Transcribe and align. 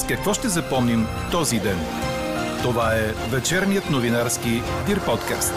С 0.00 0.06
какво 0.06 0.34
ще 0.34 0.48
запомним 0.48 1.06
този 1.30 1.58
ден? 1.58 1.78
Това 2.62 2.94
е 2.94 3.12
вечерният 3.30 3.90
новинарски 3.90 4.48
Дир 4.86 5.04
подкаст. 5.06 5.54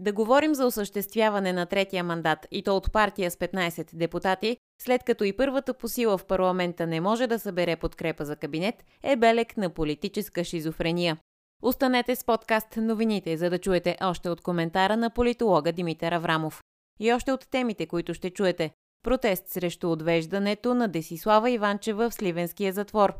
Да 0.00 0.12
говорим 0.12 0.54
за 0.54 0.66
осъществяване 0.66 1.52
на 1.52 1.66
третия 1.66 2.04
мандат 2.04 2.46
и 2.50 2.62
то 2.62 2.76
от 2.76 2.92
партия 2.92 3.30
с 3.30 3.36
15 3.36 3.96
депутати, 3.96 4.56
след 4.82 5.04
като 5.04 5.24
и 5.24 5.36
първата 5.36 5.74
по 5.74 5.88
сила 5.88 6.18
в 6.18 6.26
парламента 6.26 6.86
не 6.86 7.00
може 7.00 7.26
да 7.26 7.38
събере 7.38 7.76
подкрепа 7.76 8.24
за 8.24 8.36
кабинет, 8.36 8.74
е 9.02 9.16
белег 9.16 9.56
на 9.56 9.70
политическа 9.70 10.44
шизофрения. 10.44 11.16
Останете 11.62 12.16
с 12.16 12.24
подкаст 12.24 12.76
новините, 12.76 13.36
за 13.36 13.50
да 13.50 13.58
чуете 13.58 13.96
още 14.02 14.28
от 14.28 14.40
коментара 14.40 14.96
на 14.96 15.10
политолога 15.10 15.72
Димитър 15.72 16.12
Аврамов. 16.12 16.60
И 17.00 17.12
още 17.12 17.32
от 17.32 17.50
темите, 17.50 17.86
които 17.86 18.14
ще 18.14 18.30
чуете. 18.30 18.70
Протест 19.02 19.48
срещу 19.48 19.92
отвеждането 19.92 20.74
на 20.74 20.88
Десислава 20.88 21.50
Иванчева 21.50 22.10
в 22.10 22.14
Сливенския 22.14 22.72
затвор. 22.72 23.14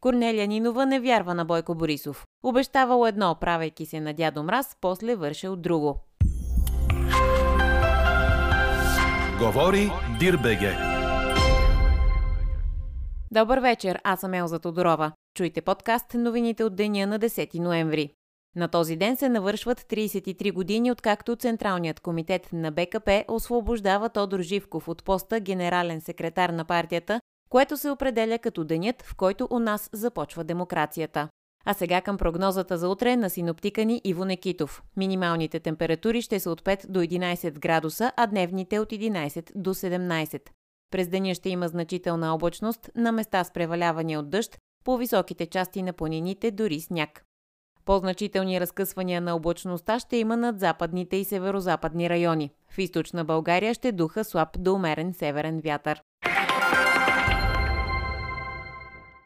Корнелия 0.00 0.46
Нинова 0.48 0.86
не 0.86 1.00
вярва 1.00 1.34
на 1.34 1.44
Бойко 1.44 1.74
Борисов. 1.74 2.26
Обещавал 2.42 3.06
едно, 3.06 3.36
правейки 3.40 3.86
се 3.86 4.00
на 4.00 4.14
дядо 4.14 4.42
Мраз, 4.42 4.76
после 4.80 5.16
вършил 5.16 5.56
друго. 5.56 6.00
Говори 9.38 9.90
Дирбеге. 10.18 10.76
Добър 13.30 13.58
вечер, 13.58 14.00
аз 14.04 14.20
съм 14.20 14.34
Елза 14.34 14.58
Тодорова. 14.58 15.12
Чуйте 15.36 15.60
подкаст 15.60 16.14
новините 16.14 16.64
от 16.64 16.76
деня 16.76 17.06
на 17.06 17.18
10 17.18 17.58
ноември. 17.58 18.10
На 18.56 18.68
този 18.68 18.96
ден 18.96 19.16
се 19.16 19.28
навършват 19.28 19.80
33 19.80 20.52
години, 20.52 20.92
откакто 20.92 21.36
Централният 21.36 22.00
комитет 22.00 22.48
на 22.52 22.70
БКП 22.70 23.24
освобождава 23.28 24.08
Тодор 24.08 24.40
Живков 24.40 24.88
от 24.88 25.04
поста 25.04 25.40
генерален 25.40 26.00
секретар 26.00 26.50
на 26.50 26.64
партията, 26.64 27.20
което 27.50 27.76
се 27.76 27.90
определя 27.90 28.38
като 28.38 28.64
денят, 28.64 29.02
в 29.02 29.16
който 29.16 29.48
у 29.50 29.58
нас 29.58 29.90
започва 29.92 30.44
демокрацията. 30.44 31.28
А 31.64 31.74
сега 31.74 32.00
към 32.00 32.18
прогнозата 32.18 32.78
за 32.78 32.88
утре 32.88 33.16
на 33.16 33.30
синоптика 33.30 33.84
ни 33.84 34.00
Иво 34.04 34.24
Некитов. 34.24 34.82
Минималните 34.96 35.60
температури 35.60 36.22
ще 36.22 36.40
са 36.40 36.50
от 36.50 36.62
5 36.62 36.86
до 36.88 37.00
11 37.00 37.58
градуса, 37.58 38.12
а 38.16 38.26
дневните 38.26 38.78
от 38.78 38.90
11 38.90 39.50
до 39.54 39.74
17. 39.74 40.40
През 40.90 41.08
деня 41.08 41.34
ще 41.34 41.48
има 41.48 41.68
значителна 41.68 42.34
облачност, 42.34 42.90
на 42.96 43.12
места 43.12 43.44
с 43.44 43.52
преваляване 43.52 44.18
от 44.18 44.30
дъжд, 44.30 44.58
по 44.84 44.96
високите 44.96 45.46
части 45.46 45.82
на 45.82 45.92
планините 45.92 46.50
дори 46.50 46.80
сняг. 46.80 47.24
По-значителни 47.90 48.60
разкъсвания 48.60 49.20
на 49.20 49.36
облачността 49.36 49.98
ще 49.98 50.16
има 50.16 50.36
над 50.36 50.60
западните 50.60 51.16
и 51.16 51.24
северо-западни 51.24 52.10
райони. 52.10 52.50
В 52.68 52.78
източна 52.78 53.24
България 53.24 53.74
ще 53.74 53.92
духа 53.92 54.24
слаб 54.24 54.48
до 54.58 54.74
умерен 54.74 55.14
северен 55.14 55.60
вятър. 55.64 56.02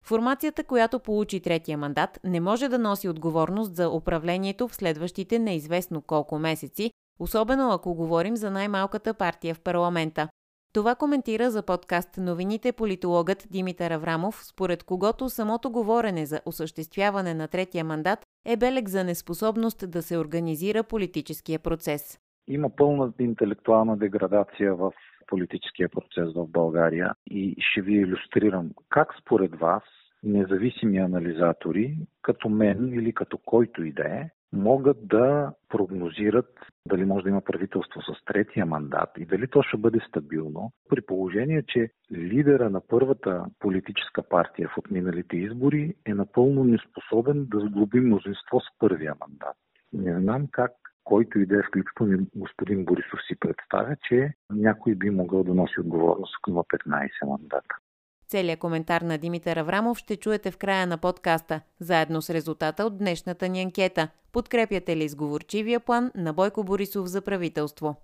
Формацията, 0.05 0.65
която 0.65 0.99
получи 0.99 1.41
третия 1.41 1.79
мандат, 1.79 2.21
не 2.25 2.41
може 2.41 2.69
да 2.69 2.79
носи 2.79 3.09
отговорност 3.09 3.77
за 3.77 3.91
управлението 3.91 4.69
в 4.69 4.75
следващите 4.75 5.39
неизвестно 5.39 6.03
колко 6.03 6.39
месеци, 6.39 6.91
особено 7.19 7.71
ако 7.73 7.95
говорим 7.95 8.37
за 8.37 8.51
най-малката 8.51 9.15
партия 9.15 9.55
в 9.55 9.61
парламента. 9.61 10.29
Това 10.75 10.95
коментира 10.95 11.51
за 11.51 11.63
подкаст 11.63 12.19
новините 12.19 12.73
политологът 12.73 13.47
Димитър 13.51 13.91
Аврамов, 13.91 14.45
според 14.45 14.85
когото 14.85 15.29
самото 15.29 15.71
говорене 15.71 16.27
за 16.27 16.41
осъществяване 16.47 17.35
на 17.35 17.49
третия 17.49 17.85
мандат 17.85 18.19
е 18.47 18.57
белег 18.57 18.89
за 18.89 19.05
неспособност 19.05 19.91
да 19.91 20.03
се 20.03 20.19
организира 20.19 20.83
политическия 20.83 21.59
процес. 21.59 22.19
Има 22.49 22.71
пълна 22.77 23.13
интелектуална 23.19 23.97
деградация 23.97 24.75
в 24.75 24.93
политическия 25.27 25.89
процес 25.89 26.35
в 26.35 26.47
България 26.47 27.15
и 27.31 27.57
ще 27.59 27.81
ви 27.81 27.95
иллюстрирам 27.95 28.71
как 28.89 29.09
според 29.21 29.55
вас 29.55 29.83
независими 30.25 30.99
анализатори, 30.99 31.97
като 32.23 32.49
мен 32.49 32.89
или 32.89 33.13
като 33.13 33.39
който 33.39 33.85
и 33.85 33.93
да 33.93 34.09
е, 34.09 34.31
могат 34.53 35.09
да 35.09 35.53
прогнозират 35.69 36.61
дали 36.89 37.05
може 37.05 37.23
да 37.23 37.29
има 37.29 37.41
правителство 37.41 38.03
с 38.03 38.25
третия 38.25 38.67
мандат 38.67 39.11
и 39.19 39.27
дали 39.27 39.49
то 39.49 39.63
ще 39.63 39.77
бъде 39.77 40.01
стабилно, 40.09 40.73
при 40.89 41.01
положение, 41.01 41.63
че 41.69 41.91
лидера 42.13 42.71
на 42.71 42.81
първата 42.89 43.45
политическа 43.59 44.23
партия 44.23 44.69
в 44.69 44.79
отминалите 44.79 45.37
избори 45.37 45.95
е 46.07 46.15
напълно 46.15 46.65
неспособен 46.65 47.47
да 47.51 47.61
сглоби 47.61 48.01
мнозинство 48.01 48.61
с 48.61 48.79
първия 48.79 49.15
мандат. 49.21 49.57
Не 49.93 50.21
знам 50.21 50.47
как 50.53 50.73
който 51.05 51.39
и 51.39 51.47
да 51.47 51.59
е, 51.59 51.63
включително 51.63 52.27
господин 52.37 52.85
Борисов 52.85 53.21
си 53.27 53.37
представя, 53.41 53.97
че 54.09 54.33
някой 54.51 54.95
би 54.95 55.11
могъл 55.11 55.45
да 55.45 55.55
носи 55.55 55.81
отговорност, 55.81 56.35
ако 56.39 56.51
има 56.51 56.65
15 56.65 57.09
мандата. 57.27 57.77
Целият 58.35 58.61
коментар 58.61 59.01
на 59.01 59.19
Димитър 59.19 59.57
Аврамов 59.57 59.99
ще 59.99 60.17
чуете 60.17 60.51
в 60.51 60.57
края 60.57 60.87
на 60.87 60.99
подкаста, 60.99 61.61
заедно 61.81 62.23
с 62.23 62.31
резултата 62.31 62.85
от 62.85 62.99
днешната 62.99 63.49
ни 63.49 63.63
анкета. 63.63 64.09
Подкрепяте 64.33 64.97
ли 64.97 65.09
сговорчивия 65.09 65.81
план 65.81 66.11
на 66.15 66.33
Бойко 66.33 66.65
Борисов 66.65 67.07
за 67.07 67.23
правителство? 67.23 67.97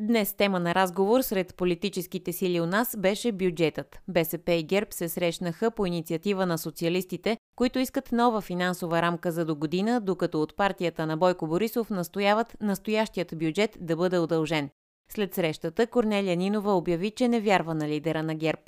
Днес 0.00 0.34
тема 0.34 0.60
на 0.60 0.74
разговор 0.74 1.20
сред 1.20 1.54
политическите 1.54 2.32
сили 2.32 2.60
у 2.60 2.66
нас 2.66 2.96
беше 2.98 3.32
бюджетът. 3.32 4.00
БСП 4.08 4.52
и 4.52 4.62
ГЕРБ 4.62 4.86
се 4.90 5.08
срещнаха 5.08 5.70
по 5.70 5.86
инициатива 5.86 6.46
на 6.46 6.58
социалистите, 6.58 7.36
които 7.56 7.78
искат 7.78 8.12
нова 8.12 8.40
финансова 8.40 9.02
рамка 9.02 9.32
за 9.32 9.44
до 9.44 9.56
година, 9.56 10.00
докато 10.00 10.42
от 10.42 10.56
партията 10.56 11.06
на 11.06 11.16
Бойко 11.16 11.46
Борисов 11.46 11.90
настояват 11.90 12.56
настоящият 12.60 13.38
бюджет 13.38 13.78
да 13.80 13.96
бъде 13.96 14.18
удължен. 14.18 14.70
След 15.12 15.34
срещата 15.34 15.86
Корнелия 15.86 16.36
Нинова 16.36 16.76
обяви, 16.76 17.10
че 17.10 17.28
не 17.28 17.40
вярва 17.40 17.74
на 17.74 17.88
лидера 17.88 18.22
на 18.22 18.34
ГЕРБ. 18.34 18.62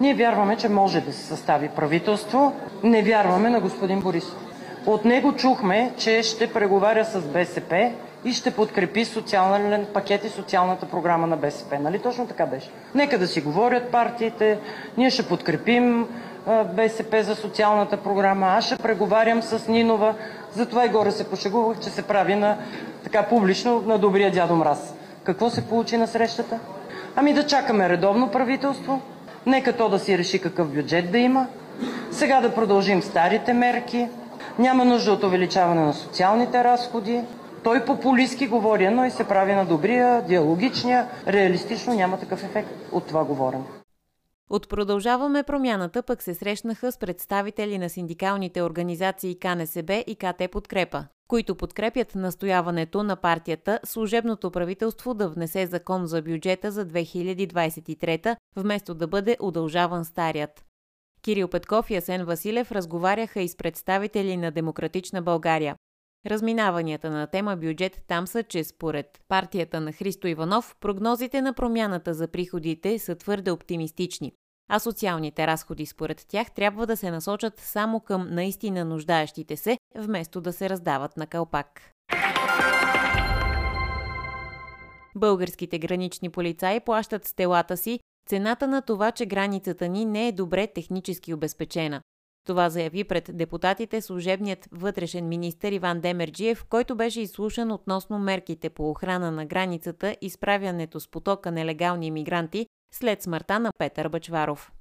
Ние 0.00 0.14
вярваме, 0.14 0.56
че 0.56 0.68
може 0.68 1.00
да 1.00 1.12
се 1.12 1.22
състави 1.22 1.68
правителство. 1.68 2.52
Не 2.82 3.02
вярваме 3.02 3.50
на 3.50 3.60
господин 3.60 4.00
Борисов. 4.00 4.36
От 4.86 5.04
него 5.04 5.32
чухме, 5.32 5.92
че 5.96 6.22
ще 6.22 6.52
преговаря 6.52 7.04
с 7.04 7.20
БСП 7.20 7.92
и 8.24 8.32
ще 8.32 8.50
подкрепи 8.50 9.04
социален 9.04 9.86
пакет 9.94 10.24
и 10.24 10.28
социалната 10.28 10.86
програма 10.86 11.26
на 11.26 11.36
БСП. 11.36 11.78
Нали 11.78 11.98
точно 11.98 12.26
така 12.26 12.46
беше? 12.46 12.70
Нека 12.94 13.18
да 13.18 13.26
си 13.26 13.40
говорят 13.40 13.90
партиите, 13.90 14.58
ние 14.96 15.10
ще 15.10 15.28
подкрепим 15.28 16.06
БСП 16.74 17.22
за 17.22 17.34
социалната 17.34 17.96
програма, 17.96 18.46
аз 18.46 18.64
ще 18.64 18.76
преговарям 18.76 19.42
с 19.42 19.68
Нинова. 19.68 20.14
Затова 20.52 20.86
и 20.86 20.88
горе 20.88 21.10
се 21.10 21.30
пошегувах, 21.30 21.80
че 21.80 21.90
се 21.90 22.02
прави 22.02 22.34
на 22.34 22.56
така 23.04 23.22
публично 23.22 23.82
на 23.86 23.98
добрия 23.98 24.30
дядо 24.30 24.56
Мраз. 24.56 24.94
Какво 25.24 25.50
се 25.50 25.68
получи 25.68 25.96
на 25.96 26.06
срещата? 26.06 26.58
Ами 27.16 27.32
да 27.32 27.46
чакаме 27.46 27.88
редовно 27.88 28.28
правителство, 28.28 29.00
Нека 29.48 29.72
то 29.72 29.88
да 29.88 29.98
си 29.98 30.18
реши 30.18 30.38
какъв 30.38 30.74
бюджет 30.74 31.12
да 31.12 31.18
има. 31.18 31.46
Сега 32.10 32.40
да 32.40 32.54
продължим 32.54 33.02
старите 33.02 33.52
мерки. 33.52 34.08
Няма 34.58 34.84
нужда 34.84 35.12
от 35.12 35.24
увеличаване 35.24 35.80
на 35.80 35.92
социалните 35.92 36.64
разходи. 36.64 37.20
Той 37.64 37.84
популистски 37.84 38.46
говори, 38.46 38.88
но 38.88 39.04
и 39.04 39.10
се 39.10 39.24
прави 39.24 39.54
на 39.54 39.64
добрия, 39.64 40.22
диалогичния. 40.22 41.06
Реалистично 41.26 41.94
няма 41.94 42.18
такъв 42.18 42.44
ефект 42.44 42.68
от 42.92 43.06
това 43.06 43.24
говорене. 43.24 43.64
От 44.50 44.68
Продължаваме 44.68 45.42
промяната 45.42 46.02
пък 46.02 46.22
се 46.22 46.34
срещнаха 46.34 46.92
с 46.92 46.98
представители 46.98 47.78
на 47.78 47.90
синдикалните 47.90 48.62
организации 48.62 49.38
КНСБ 49.38 50.04
и 50.06 50.16
КТ 50.16 50.50
Подкрепа, 50.52 51.04
които 51.28 51.54
подкрепят 51.54 52.14
настояването 52.14 53.02
на 53.02 53.16
партията 53.16 53.80
служебното 53.84 54.50
правителство 54.50 55.14
да 55.14 55.28
внесе 55.28 55.66
закон 55.66 56.06
за 56.06 56.22
бюджета 56.22 56.70
за 56.70 56.86
2023, 56.86 58.36
вместо 58.56 58.94
да 58.94 59.06
бъде 59.06 59.36
удължаван 59.40 60.04
старият. 60.04 60.64
Кирил 61.22 61.48
Петков 61.48 61.90
и 61.90 61.96
Асен 61.96 62.24
Василев 62.24 62.72
разговаряха 62.72 63.40
и 63.40 63.48
с 63.48 63.56
представители 63.56 64.36
на 64.36 64.50
Демократична 64.50 65.22
България. 65.22 65.76
Разминаванията 66.26 67.10
на 67.10 67.26
тема 67.26 67.56
бюджет 67.56 68.02
там 68.06 68.26
са, 68.26 68.42
че 68.42 68.64
според 68.64 69.20
партията 69.28 69.80
на 69.80 69.92
Христо 69.92 70.26
Иванов, 70.26 70.76
прогнозите 70.80 71.42
на 71.42 71.52
промяната 71.52 72.14
за 72.14 72.28
приходите 72.28 72.98
са 72.98 73.14
твърде 73.14 73.50
оптимистични, 73.50 74.32
а 74.70 74.78
социалните 74.78 75.46
разходи 75.46 75.86
според 75.86 76.26
тях 76.28 76.50
трябва 76.50 76.86
да 76.86 76.96
се 76.96 77.10
насочат 77.10 77.58
само 77.58 78.00
към 78.00 78.28
наистина 78.30 78.84
нуждаещите 78.84 79.56
се, 79.56 79.78
вместо 79.96 80.40
да 80.40 80.52
се 80.52 80.70
раздават 80.70 81.16
на 81.16 81.26
кълпак. 81.26 81.92
Българските 85.16 85.78
гранични 85.78 86.30
полицаи 86.30 86.80
плащат 86.80 87.24
с 87.24 87.34
телата 87.34 87.76
си 87.76 88.00
цената 88.28 88.68
на 88.68 88.82
това, 88.82 89.12
че 89.12 89.26
границата 89.26 89.88
ни 89.88 90.04
не 90.04 90.28
е 90.28 90.32
добре 90.32 90.66
технически 90.66 91.34
обезпечена. 91.34 92.00
Това 92.48 92.70
заяви 92.70 93.04
пред 93.04 93.30
депутатите 93.32 94.00
служебният 94.00 94.68
вътрешен 94.72 95.28
министр 95.28 95.68
Иван 95.68 96.00
Демерджиев, 96.00 96.64
който 96.70 96.96
беше 96.96 97.20
изслушан 97.20 97.72
относно 97.72 98.18
мерките 98.18 98.70
по 98.70 98.90
охрана 98.90 99.30
на 99.30 99.46
границата 99.46 100.16
и 100.20 100.30
справянето 100.30 101.00
с 101.00 101.08
потока 101.08 101.50
нелегални 101.50 102.10
мигранти 102.10 102.66
след 102.94 103.22
смъртта 103.22 103.58
на 103.58 103.70
Петър 103.78 104.08
Бачваров. 104.08 104.72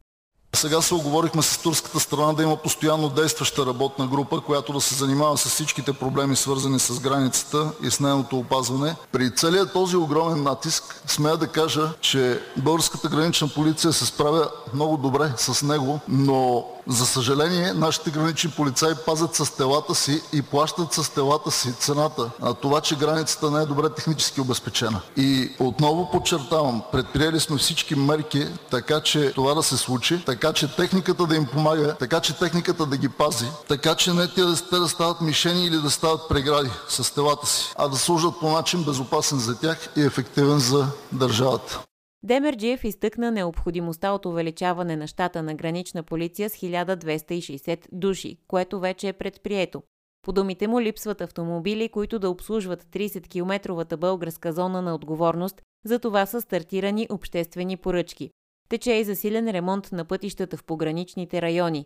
Сега 0.56 0.82
се 0.82 0.94
оговорихме 0.94 1.42
с 1.42 1.62
турската 1.62 2.00
страна 2.00 2.34
да 2.34 2.44
има 2.44 2.58
постоянно 2.58 3.10
действаща 3.10 3.66
работна 3.66 4.08
група, 4.08 4.42
която 4.42 4.74
да 4.74 4.82
се 4.82 4.96
занимава 4.96 5.38
с 5.38 5.50
всичките 5.50 5.94
проблеми, 5.94 6.36
свързани 6.36 6.80
с 6.80 7.00
границата 7.00 7.72
и 7.84 7.92
с 7.92 8.00
нейното 8.00 8.40
опазване. 8.40 8.96
При 9.12 9.36
целият 9.36 9.74
този 9.74 9.96
огромен 9.96 10.44
натиск 10.44 11.04
смея 11.08 11.38
да 11.38 11.48
кажа, 11.48 11.94
че 12.02 12.42
българската 12.58 13.10
гранична 13.10 13.48
полиция 13.56 13.94
се 13.94 14.06
справя 14.06 14.50
много 14.74 14.98
добре 14.98 15.32
с 15.38 15.66
него, 15.66 16.00
но 16.08 16.68
за 16.88 17.06
съжаление, 17.06 17.74
нашите 17.74 18.12
гранични 18.12 18.52
полицаи 18.52 18.94
пазят 19.06 19.36
с 19.36 19.56
телата 19.56 19.96
си 19.96 20.22
и 20.34 20.42
плащат 20.42 20.94
с 20.94 21.10
телата 21.10 21.52
си 21.52 21.74
цената 21.74 22.30
на 22.42 22.54
това, 22.54 22.82
че 22.82 22.96
границата 22.96 23.52
не 23.52 23.62
е 23.62 23.66
добре 23.66 23.90
технически 23.90 24.42
обезпечена. 24.42 25.02
И 25.18 25.52
отново 25.60 26.12
подчертавам, 26.12 26.82
предприели 26.92 27.40
сме 27.40 27.58
всички 27.58 27.96
мерки, 27.96 28.48
така 28.72 29.02
че 29.02 29.32
това 29.34 29.54
да 29.54 29.64
се 29.64 29.78
случи, 29.78 30.26
така 30.26 30.54
че 30.54 30.76
техниката 30.76 31.26
да 31.26 31.36
им 31.36 31.46
помага, 31.46 31.96
така 32.00 32.20
че 32.20 32.38
техниката 32.38 32.86
да 32.86 32.98
ги 32.98 33.10
пази, 33.10 33.46
така 33.68 33.96
че 33.96 34.14
не 34.14 34.28
те 34.28 34.42
да 34.80 34.88
стават 34.88 35.22
мишени 35.22 35.66
или 35.66 35.78
да 35.78 35.90
стават 35.90 36.30
прегради 36.30 36.70
с 36.90 37.14
телата 37.14 37.48
си, 37.48 37.74
а 37.78 37.88
да 37.88 37.98
служат 37.98 38.40
по 38.40 38.52
начин 38.52 38.84
безопасен 38.84 39.40
за 39.40 39.60
тях 39.60 39.90
и 39.96 40.02
ефективен 40.02 40.60
за 40.60 40.88
държавата. 41.12 41.80
Демерджиев 42.24 42.84
изтъкна 42.84 43.32
необходимостта 43.32 44.12
от 44.12 44.26
увеличаване 44.26 44.96
на 44.96 45.08
щата 45.08 45.44
на 45.44 45.56
гранична 45.56 46.04
полиция 46.04 46.50
с 46.50 46.54
1260 46.54 47.88
души, 47.92 48.38
което 48.48 48.80
вече 48.80 49.08
е 49.08 49.14
предприето. 49.14 49.84
По 50.22 50.32
думите 50.32 50.68
му 50.68 50.82
липсват 50.82 51.22
автомобили, 51.22 51.90
които 51.90 52.20
да 52.20 52.30
обслужват 52.30 52.84
30-километровата 52.84 53.98
българска 53.98 54.54
зона 54.54 54.82
на 54.82 54.96
отговорност, 54.96 55.62
за 55.86 56.00
това 56.00 56.26
са 56.26 56.42
стартирани 56.42 57.08
обществени 57.12 57.78
поръчки. 57.78 58.32
Тече 58.70 58.94
и 58.94 59.04
засилен 59.04 59.52
ремонт 59.52 59.92
на 59.92 60.06
пътищата 60.06 60.58
в 60.58 60.64
пограничните 60.64 61.42
райони. 61.42 61.86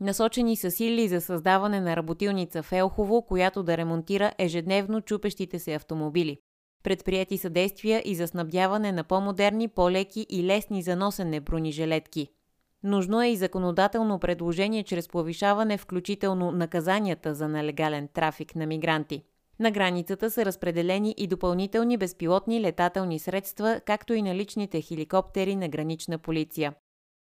Насочени 0.00 0.56
са 0.56 0.70
сили 0.70 1.08
за 1.08 1.20
създаване 1.20 1.80
на 1.80 1.96
работилница 1.96 2.62
в 2.62 2.72
Елхово, 2.72 3.22
която 3.22 3.62
да 3.62 3.76
ремонтира 3.76 4.32
ежедневно 4.38 5.00
чупещите 5.00 5.58
се 5.58 5.74
автомобили. 5.74 6.38
Предприяти 6.82 7.38
са 7.38 7.50
действия 7.50 8.02
и 8.04 8.14
за 8.14 8.28
снабдяване 8.28 8.92
на 8.92 9.04
по-модерни, 9.04 9.68
по-леки 9.68 10.26
и 10.30 10.44
лесни 10.44 10.82
за 10.82 10.96
носене 10.96 11.40
бронежилетки. 11.40 12.28
Нужно 12.82 13.22
е 13.22 13.28
и 13.28 13.36
законодателно 13.36 14.18
предложение 14.18 14.82
чрез 14.82 15.08
повишаване 15.08 15.78
включително 15.78 16.52
наказанията 16.52 17.34
за 17.34 17.48
нелегален 17.48 18.08
трафик 18.08 18.56
на 18.56 18.66
мигранти. 18.66 19.22
На 19.60 19.70
границата 19.70 20.30
са 20.30 20.44
разпределени 20.44 21.14
и 21.18 21.26
допълнителни 21.26 21.96
безпилотни 21.96 22.60
летателни 22.60 23.18
средства, 23.18 23.80
както 23.86 24.14
и 24.14 24.22
наличните 24.22 24.80
хеликоптери 24.80 25.56
на 25.56 25.68
гранична 25.68 26.18
полиция. 26.18 26.74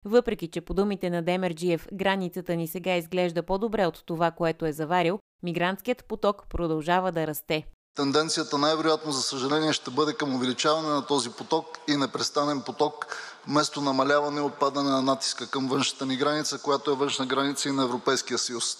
Въпреки, 0.05 0.47
че 0.47 0.61
по 0.61 0.73
думите 0.73 1.09
на 1.09 1.21
Демерджиев 1.21 1.87
границата 1.93 2.55
ни 2.55 2.67
сега 2.67 2.95
изглежда 2.95 3.43
по-добре 3.43 3.85
от 3.85 4.03
това, 4.05 4.31
което 4.31 4.65
е 4.65 4.71
заварил, 4.71 5.19
мигрантският 5.43 6.05
поток 6.05 6.45
продължава 6.49 7.11
да 7.11 7.27
расте. 7.27 7.65
Тенденцията 7.95 8.57
най-вероятно, 8.57 9.11
за 9.11 9.21
съжаление, 9.21 9.73
ще 9.73 9.91
бъде 9.91 10.13
към 10.13 10.35
увеличаване 10.35 10.89
на 10.89 11.05
този 11.05 11.29
поток 11.29 11.65
и 11.87 11.97
непрестанен 11.97 12.61
поток, 12.61 13.05
вместо 13.47 13.81
намаляване 13.81 14.39
и 14.39 14.43
отпадане 14.43 14.89
на 14.89 15.01
натиска 15.01 15.47
към 15.47 15.67
външната 15.67 16.05
ни 16.05 16.17
граница, 16.17 16.61
която 16.61 16.91
е 16.91 16.95
външна 16.95 17.25
граница 17.25 17.69
и 17.69 17.71
на 17.71 17.83
Европейския 17.83 18.37
съюз. 18.37 18.77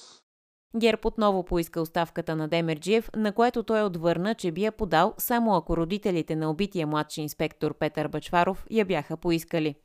Герб 0.77 1.05
отново 1.05 1.43
поиска 1.43 1.81
оставката 1.81 2.35
на 2.35 2.47
Демерджиев, 2.47 3.09
на 3.15 3.31
което 3.31 3.63
той 3.63 3.83
отвърна, 3.83 4.35
че 4.35 4.51
би 4.51 4.63
я 4.63 4.71
подал 4.71 5.13
само 5.17 5.55
ако 5.55 5.77
родителите 5.77 6.35
на 6.35 6.49
убития 6.49 6.87
младши 6.87 7.21
инспектор 7.21 7.73
Петър 7.79 8.07
Бачваров 8.07 8.65
я 8.71 8.85
бяха 8.85 9.17
поискали. 9.17 9.75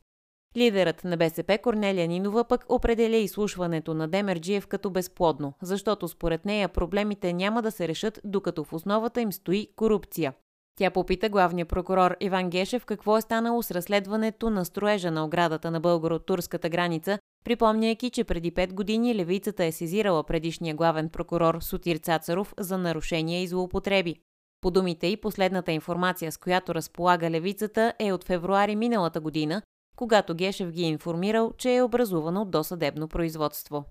Лидерът 0.56 1.04
на 1.04 1.16
БСП 1.16 1.58
Корнелия 1.62 2.08
Нинова 2.08 2.44
пък 2.44 2.64
определя 2.68 3.16
изслушването 3.16 3.94
на 3.94 4.08
Демерджиев 4.08 4.66
като 4.66 4.90
безплодно, 4.90 5.52
защото 5.62 6.08
според 6.08 6.44
нея 6.44 6.68
проблемите 6.68 7.32
няма 7.32 7.62
да 7.62 7.70
се 7.70 7.88
решат, 7.88 8.20
докато 8.24 8.64
в 8.64 8.72
основата 8.72 9.20
им 9.20 9.32
стои 9.32 9.68
корупция. 9.76 10.34
Тя 10.78 10.90
попита 10.90 11.28
главния 11.28 11.66
прокурор 11.66 12.16
Иван 12.20 12.50
Гешев 12.50 12.84
какво 12.84 13.16
е 13.16 13.20
станало 13.20 13.62
с 13.62 13.70
разследването 13.70 14.50
на 14.50 14.64
строежа 14.64 15.10
на 15.10 15.24
оградата 15.24 15.70
на 15.70 15.80
българо-турската 15.80 16.68
граница, 16.68 17.18
припомняйки, 17.44 18.10
че 18.10 18.24
преди 18.24 18.52
5 18.52 18.72
години 18.72 19.14
левицата 19.14 19.64
е 19.64 19.72
сезирала 19.72 20.24
предишния 20.24 20.74
главен 20.74 21.08
прокурор 21.08 21.58
Сотир 21.60 21.96
Цацаров 21.96 22.54
за 22.58 22.78
нарушения 22.78 23.42
и 23.42 23.46
злоупотреби. 23.46 24.16
По 24.60 24.70
думите 24.70 25.06
и 25.06 25.16
последната 25.16 25.72
информация, 25.72 26.32
с 26.32 26.38
която 26.38 26.74
разполага 26.74 27.30
левицата, 27.30 27.92
е 27.98 28.12
от 28.12 28.24
февруари 28.24 28.76
миналата 28.76 29.20
година, 29.20 29.62
когато 30.00 30.34
Гешев 30.34 30.70
ги 30.70 30.82
е 30.82 30.88
информирал, 30.88 31.52
че 31.58 31.74
е 31.74 31.82
образувано 31.82 32.44
досъдебно 32.44 33.08
производство. 33.08 33.84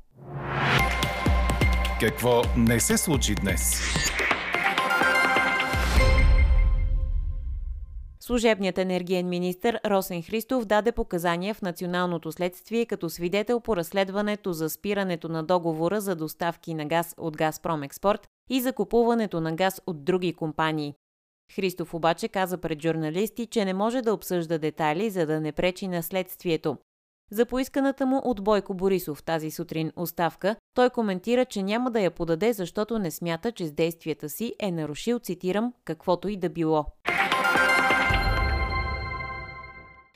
Какво 2.00 2.42
не 2.58 2.80
се 2.80 2.98
случи 2.98 3.36
днес? 3.36 3.82
Служебният 8.20 8.78
енергиен 8.78 9.30
министр 9.30 9.80
Росен 9.86 10.24
Христов 10.24 10.66
даде 10.66 10.92
показания 10.92 11.54
в 11.54 11.62
националното 11.62 12.32
следствие 12.32 12.86
като 12.86 13.10
свидетел 13.10 13.60
по 13.60 13.76
разследването 13.76 14.54
за 14.54 14.70
спирането 14.70 15.30
на 15.30 15.44
договора 15.44 16.02
за 16.02 16.16
доставки 16.16 16.74
на 16.74 16.86
газ 16.86 17.16
от 17.18 17.38
Газпром 17.38 17.84
Експорт 17.84 18.28
и 18.50 18.62
за 18.62 18.74
купуването 18.74 19.42
на 19.42 19.56
газ 19.56 19.82
от 19.88 20.04
други 20.04 20.34
компании. 20.34 20.94
Христов 21.56 21.94
обаче 21.94 22.28
каза 22.28 22.58
пред 22.58 22.82
журналисти, 22.82 23.46
че 23.46 23.66
не 23.66 23.74
може 23.74 24.02
да 24.02 24.14
обсъжда 24.14 24.58
детайли, 24.58 25.10
за 25.10 25.26
да 25.26 25.42
не 25.42 25.52
пречи 25.52 25.88
на 25.88 26.04
следствието. 26.04 26.78
За 27.32 27.46
поисканата 27.46 28.06
му 28.06 28.22
от 28.24 28.44
Бойко 28.44 28.74
Борисов 28.74 29.24
тази 29.24 29.52
сутрин 29.52 29.92
оставка, 29.96 30.56
той 30.74 30.90
коментира, 30.90 31.46
че 31.46 31.64
няма 31.64 31.92
да 31.92 32.00
я 32.00 32.12
подаде, 32.12 32.54
защото 32.54 33.00
не 33.00 33.12
смята, 33.12 33.52
че 33.52 33.66
с 33.66 33.72
действията 33.72 34.30
си 34.30 34.56
е 34.60 34.72
нарушил, 34.72 35.20
цитирам, 35.20 35.74
каквото 35.86 36.28
и 36.28 36.38
да 36.38 36.50
било. 36.50 36.86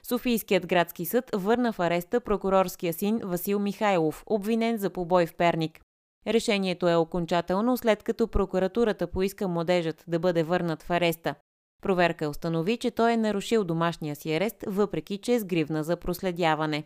Софийският 0.07 0.67
градски 0.67 1.05
съд 1.05 1.29
върна 1.33 1.73
в 1.73 1.79
ареста 1.79 2.21
прокурорския 2.21 2.93
син 2.93 3.19
Васил 3.23 3.59
Михайлов, 3.59 4.23
обвинен 4.25 4.77
за 4.77 4.89
побой 4.89 5.25
в 5.25 5.35
Перник. 5.35 5.79
Решението 6.27 6.89
е 6.89 6.95
окончателно 6.95 7.77
след 7.77 8.03
като 8.03 8.27
прокуратурата 8.27 9.07
поиска 9.07 9.47
младежът 9.47 10.03
да 10.07 10.19
бъде 10.19 10.43
върнат 10.43 10.83
в 10.83 10.89
ареста. 10.89 11.35
Проверка 11.81 12.29
установи, 12.29 12.77
че 12.77 12.91
той 12.91 13.11
е 13.11 13.17
нарушил 13.17 13.63
домашния 13.63 14.15
си 14.15 14.33
арест, 14.33 14.55
въпреки 14.67 15.17
че 15.17 15.33
е 15.33 15.39
с 15.39 15.45
гривна 15.45 15.83
за 15.83 15.97
проследяване. 15.97 16.83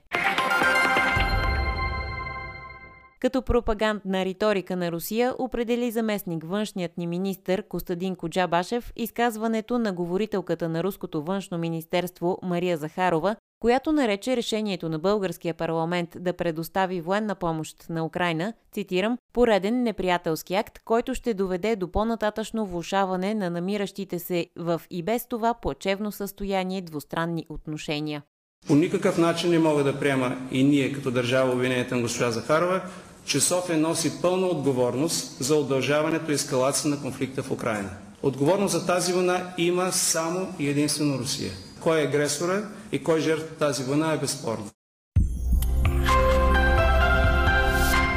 Като 3.20 3.42
пропагандна 3.42 4.26
риторика 4.26 4.76
на 4.76 4.92
Русия 4.92 5.34
определи 5.40 5.92
заместник 5.92 6.44
външният 6.44 6.98
ни 6.98 7.08
министр 7.08 7.64
Костадин 7.64 8.16
Коджабашев 8.16 8.94
изказването 8.96 9.80
на 9.80 9.94
говорителката 9.94 10.70
на 10.70 10.84
Руското 10.84 11.24
външно 11.24 11.58
министерство 11.58 12.38
Мария 12.44 12.78
Захарова, 12.78 13.36
която 13.60 13.92
нарече 13.92 14.38
решението 14.38 14.90
на 14.90 15.00
българския 15.00 15.54
парламент 15.54 16.10
да 16.20 16.34
предостави 16.34 17.02
военна 17.02 17.36
помощ 17.36 17.90
на 17.90 18.06
Украина, 18.06 18.54
цитирам, 18.72 19.18
пореден 19.34 19.84
неприятелски 19.84 20.56
акт, 20.56 20.80
който 20.86 21.16
ще 21.16 21.34
доведе 21.34 21.76
до 21.76 21.92
по-нататъчно 21.92 22.66
влушаване 22.66 23.34
на 23.34 23.50
намиращите 23.50 24.20
се 24.20 24.46
в 24.56 24.82
и 24.90 25.04
без 25.04 25.28
това 25.28 25.54
плачевно 25.54 26.12
състояние 26.12 26.82
двустранни 26.82 27.46
отношения. 27.50 28.24
По 28.68 28.76
никакъв 28.76 29.18
начин 29.18 29.50
не 29.50 29.60
мога 29.60 29.84
да 29.84 30.00
приема 30.00 30.38
и 30.52 30.64
ние 30.64 30.94
като 30.94 31.12
държава 31.12 31.54
обвинението 31.54 31.96
на 31.96 32.02
госпожа 32.02 32.32
Захарова, 32.32 32.82
че 33.26 33.40
София 33.40 33.78
носи 33.78 34.22
пълна 34.22 34.48
отговорност 34.48 35.44
за 35.44 35.56
удължаването 35.56 36.32
и 36.32 36.34
ескалация 36.34 36.90
на 36.90 37.02
конфликта 37.02 37.44
в 37.44 37.52
Украина. 37.52 37.90
Отговорност 38.24 38.72
за 38.74 38.86
тази 38.86 39.14
война 39.14 39.54
има 39.58 39.92
само 39.92 40.48
и 40.60 40.70
единствено 40.70 41.20
Русия. 41.20 41.52
Кой 41.88 42.02
е 42.02 42.04
агресора 42.04 42.70
и 42.92 43.04
кой 43.04 43.20
жертва 43.20 43.56
тази 43.56 43.84
война 43.84 44.14
е 44.14 44.18
безспорно. 44.18 44.70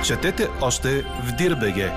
Четете 0.07 0.49
още 0.63 1.03
в 1.03 1.37
Дирбеге. 1.39 1.93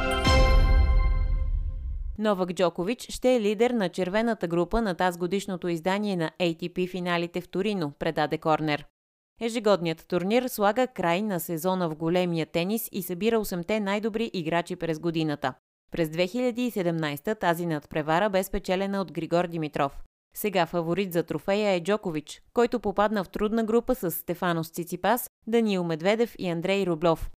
Новак 2.19 2.53
Джокович 2.53 3.07
ще 3.09 3.35
е 3.35 3.41
лидер 3.41 3.71
на 3.71 3.89
червената 3.89 4.47
група 4.47 4.81
на 4.81 4.95
тази 4.95 5.19
годишното 5.19 5.67
издание 5.67 6.15
на 6.15 6.31
ATP 6.39 6.89
финалите 6.89 7.41
в 7.41 7.49
Торино, 7.49 7.91
предаде 7.99 8.37
Корнер. 8.37 8.85
Ежегодният 9.41 10.07
турнир 10.07 10.47
слага 10.47 10.87
край 10.87 11.21
на 11.21 11.39
сезона 11.39 11.89
в 11.89 11.95
големия 11.95 12.45
тенис 12.45 12.89
и 12.91 13.03
събира 13.03 13.39
8-те 13.39 13.79
най-добри 13.79 14.31
играчи 14.33 14.75
през 14.75 14.99
годината. 14.99 15.53
През 15.91 16.09
2017 16.09 17.39
тази 17.39 17.65
надпревара 17.65 18.29
бе 18.29 18.43
спечелена 18.43 19.01
от 19.01 19.11
Григор 19.11 19.47
Димитров. 19.47 20.03
Сега 20.35 20.65
фаворит 20.65 21.13
за 21.13 21.23
трофея 21.23 21.71
е 21.71 21.83
Джокович, 21.83 22.41
който 22.53 22.79
попадна 22.79 23.23
в 23.23 23.29
трудна 23.29 23.63
група 23.63 23.95
с 23.95 24.11
Стефанос 24.11 24.69
Циципас, 24.69 25.29
Даниил 25.47 25.83
Медведев 25.83 26.35
и 26.39 26.49
Андрей 26.49 26.85
Рублев. 26.85 27.31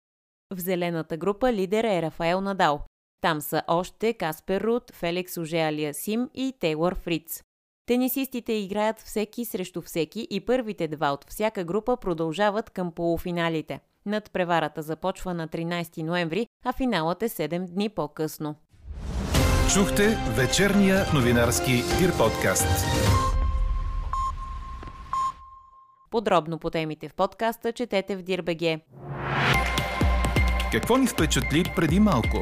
В 0.54 0.60
зелената 0.60 1.18
група 1.18 1.54
лидер 1.54 1.84
е 1.84 2.02
Рафаел 2.02 2.42
Надал. 2.42 2.82
Там 3.22 3.42
са 3.42 3.64
още 3.68 4.14
Каспер 4.14 4.62
Рут, 4.62 4.92
Феликс 4.92 5.38
Оже 5.38 5.58
Алиасим 5.58 6.30
и 6.34 6.54
Тейлор 6.60 6.96
Фриц. 6.96 7.44
Тенисистите 7.86 8.54
играят 8.54 9.00
всеки 9.00 9.46
срещу 9.46 9.82
всеки 9.82 10.28
и 10.30 10.46
първите 10.46 10.88
два 10.88 11.12
от 11.12 11.26
всяка 11.30 11.64
група 11.64 11.98
продължават 11.98 12.70
към 12.70 12.92
полуфиналите. 12.92 13.80
Над 14.06 14.32
преварата 14.32 14.82
започва 14.82 15.34
на 15.34 15.48
13 15.48 16.04
ноември, 16.04 16.48
а 16.66 16.74
финалът 16.74 17.24
е 17.24 17.30
7 17.30 17.66
дни 17.66 17.90
по-късно. 17.90 18.56
Чухте 19.74 20.18
вечерния 20.38 21.06
новинарски 21.14 21.72
Дир 21.72 22.18
подкаст. 22.18 22.86
Подробно 26.12 26.60
по 26.60 26.70
темите 26.70 27.10
в 27.10 27.14
подкаста 27.14 27.72
четете 27.72 28.16
в 28.16 28.22
Дирбеге. 28.22 28.80
Какво 30.72 30.98
ни 30.98 31.08
впечатли 31.08 31.64
преди 31.76 32.00
малко? 32.00 32.38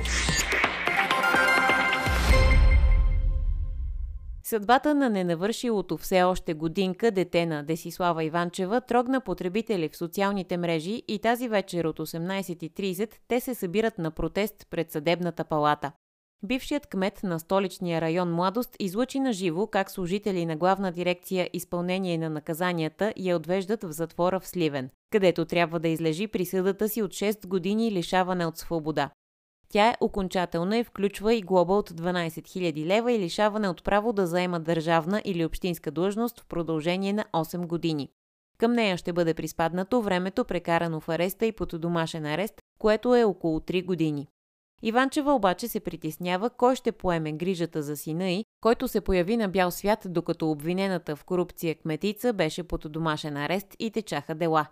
Съдбата 4.43 4.95
на 4.95 5.09
ненавършилото 5.09 5.97
все 5.97 6.23
още 6.23 6.53
годинка 6.53 7.11
дете 7.11 7.45
на 7.45 7.63
Десислава 7.63 8.23
Иванчева 8.23 8.81
трогна 8.81 9.21
потребители 9.21 9.89
в 9.89 9.97
социалните 9.97 10.57
мрежи 10.57 11.03
и 11.07 11.19
тази 11.19 11.47
вечер 11.47 11.85
от 11.85 11.99
18.30 11.99 13.11
те 13.27 13.39
се 13.39 13.55
събират 13.55 13.97
на 13.97 14.11
протест 14.11 14.67
пред 14.69 14.91
съдебната 14.91 15.43
палата. 15.43 15.91
Бившият 16.43 16.87
кмет 16.87 17.23
на 17.23 17.39
столичния 17.39 18.01
район 18.01 18.33
Младост 18.33 18.75
излучи 18.79 19.19
на 19.19 19.33
живо 19.33 19.67
как 19.67 19.91
служители 19.91 20.45
на 20.45 20.55
главна 20.55 20.91
дирекция 20.91 21.49
изпълнение 21.53 22.17
на 22.17 22.29
наказанията 22.29 23.13
я 23.17 23.35
отвеждат 23.35 23.83
в 23.83 23.91
затвора 23.91 24.39
в 24.39 24.47
Сливен, 24.47 24.89
където 25.11 25.45
трябва 25.45 25.79
да 25.79 25.87
излежи 25.87 26.27
присъдата 26.27 26.89
си 26.89 27.01
от 27.01 27.11
6 27.11 27.47
години 27.47 27.91
лишаване 27.91 28.45
от 28.45 28.57
свобода. 28.57 29.09
Тя 29.69 29.89
е 29.89 29.97
окончателна 30.01 30.77
и 30.77 30.83
включва 30.83 31.33
и 31.33 31.41
глоба 31.41 31.73
от 31.73 31.89
12 31.89 32.27
000 32.27 32.85
лева 32.85 33.11
и 33.11 33.19
лишаване 33.19 33.69
от 33.69 33.83
право 33.83 34.13
да 34.13 34.27
заема 34.27 34.59
държавна 34.59 35.21
или 35.25 35.45
общинска 35.45 35.91
длъжност 35.91 36.39
в 36.39 36.45
продължение 36.45 37.13
на 37.13 37.25
8 37.33 37.67
години. 37.67 38.09
Към 38.57 38.73
нея 38.73 38.97
ще 38.97 39.13
бъде 39.13 39.33
приспаднато 39.33 40.01
времето 40.01 40.45
прекарано 40.45 40.99
в 40.99 41.09
ареста 41.09 41.45
и 41.45 41.51
под 41.51 41.81
домашен 41.81 42.25
арест, 42.25 42.61
което 42.79 43.15
е 43.15 43.23
около 43.23 43.59
3 43.59 43.85
години. 43.85 44.27
Иванчева 44.83 45.33
обаче 45.33 45.67
се 45.67 45.79
притеснява 45.79 46.49
кой 46.49 46.75
ще 46.75 46.91
поеме 46.91 47.31
грижата 47.31 47.81
за 47.83 47.97
сина 47.97 48.29
й, 48.29 48.45
който 48.61 48.87
се 48.87 49.01
появи 49.01 49.37
на 49.37 49.47
бял 49.47 49.71
свят, 49.71 49.99
докато 50.05 50.51
обвинената 50.51 51.15
в 51.15 51.23
корупция 51.23 51.75
кметица 51.75 52.33
беше 52.33 52.63
под 52.63 52.91
домашен 52.91 53.37
арест 53.37 53.67
и 53.79 53.91
течаха 53.91 54.35
дела. 54.35 54.65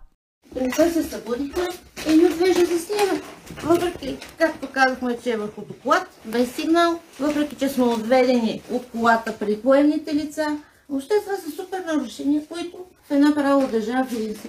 Той 0.76 0.88
се 0.88 1.02
събудиха 1.02 1.68
и 2.08 2.16
ни 2.16 2.24
отвежда 2.24 2.66
за 2.66 2.78
снима. 2.78 3.20
Въпреки, 3.62 4.18
както 4.38 4.68
казахме, 4.72 5.18
че 5.22 5.32
е 5.32 5.36
върху 5.36 5.62
доклад, 5.62 6.08
без 6.24 6.54
сигнал, 6.54 7.00
въпреки, 7.20 7.56
че 7.56 7.68
сме 7.68 7.84
отведени 7.84 8.62
от 8.72 8.90
колата 8.90 9.38
при 9.38 9.62
поемните 9.62 10.14
лица, 10.14 10.58
въобще 10.88 11.14
това 11.24 11.36
са 11.36 11.50
супер 11.50 11.80
нарушения, 11.86 12.46
които 12.46 12.76
в 13.04 13.10
една 13.10 13.34
право 13.34 13.68
държава 13.68 14.06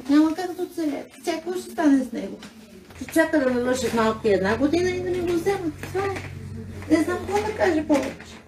няма 0.09 0.35
как 0.35 0.53
да 0.53 0.63
оцелят. 0.63 1.07
Всяко 1.21 1.53
ще 1.53 1.71
стане 1.71 2.03
с 2.03 2.11
него 2.11 2.39
чака 3.05 3.39
да 3.39 3.51
навършат 3.51 3.93
малки 3.93 4.29
една 4.29 4.58
година 4.58 4.89
и 4.89 5.03
да 5.03 5.10
ми 5.10 5.20
го 5.20 5.34
вземат. 5.34 5.74
Това 5.81 6.05
е. 6.05 6.31
Не 6.93 7.03
знам 7.03 7.17
какво 7.17 7.51
да 7.51 7.58
кажа 7.58 7.88
повече. 7.88 8.41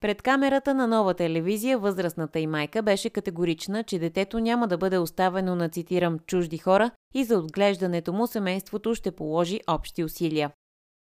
Пред 0.00 0.22
камерата 0.22 0.74
на 0.74 0.86
нова 0.86 1.14
телевизия 1.14 1.78
възрастната 1.78 2.38
и 2.38 2.46
майка 2.46 2.82
беше 2.82 3.10
категорична, 3.10 3.84
че 3.84 3.98
детето 3.98 4.40
няма 4.40 4.68
да 4.68 4.78
бъде 4.78 4.98
оставено 4.98 5.54
на, 5.54 5.68
цитирам, 5.68 6.18
чужди 6.18 6.58
хора 6.58 6.90
и 7.14 7.24
за 7.24 7.38
отглеждането 7.38 8.12
му 8.12 8.26
семейството 8.26 8.94
ще 8.94 9.10
положи 9.10 9.60
общи 9.66 10.04
усилия. 10.04 10.50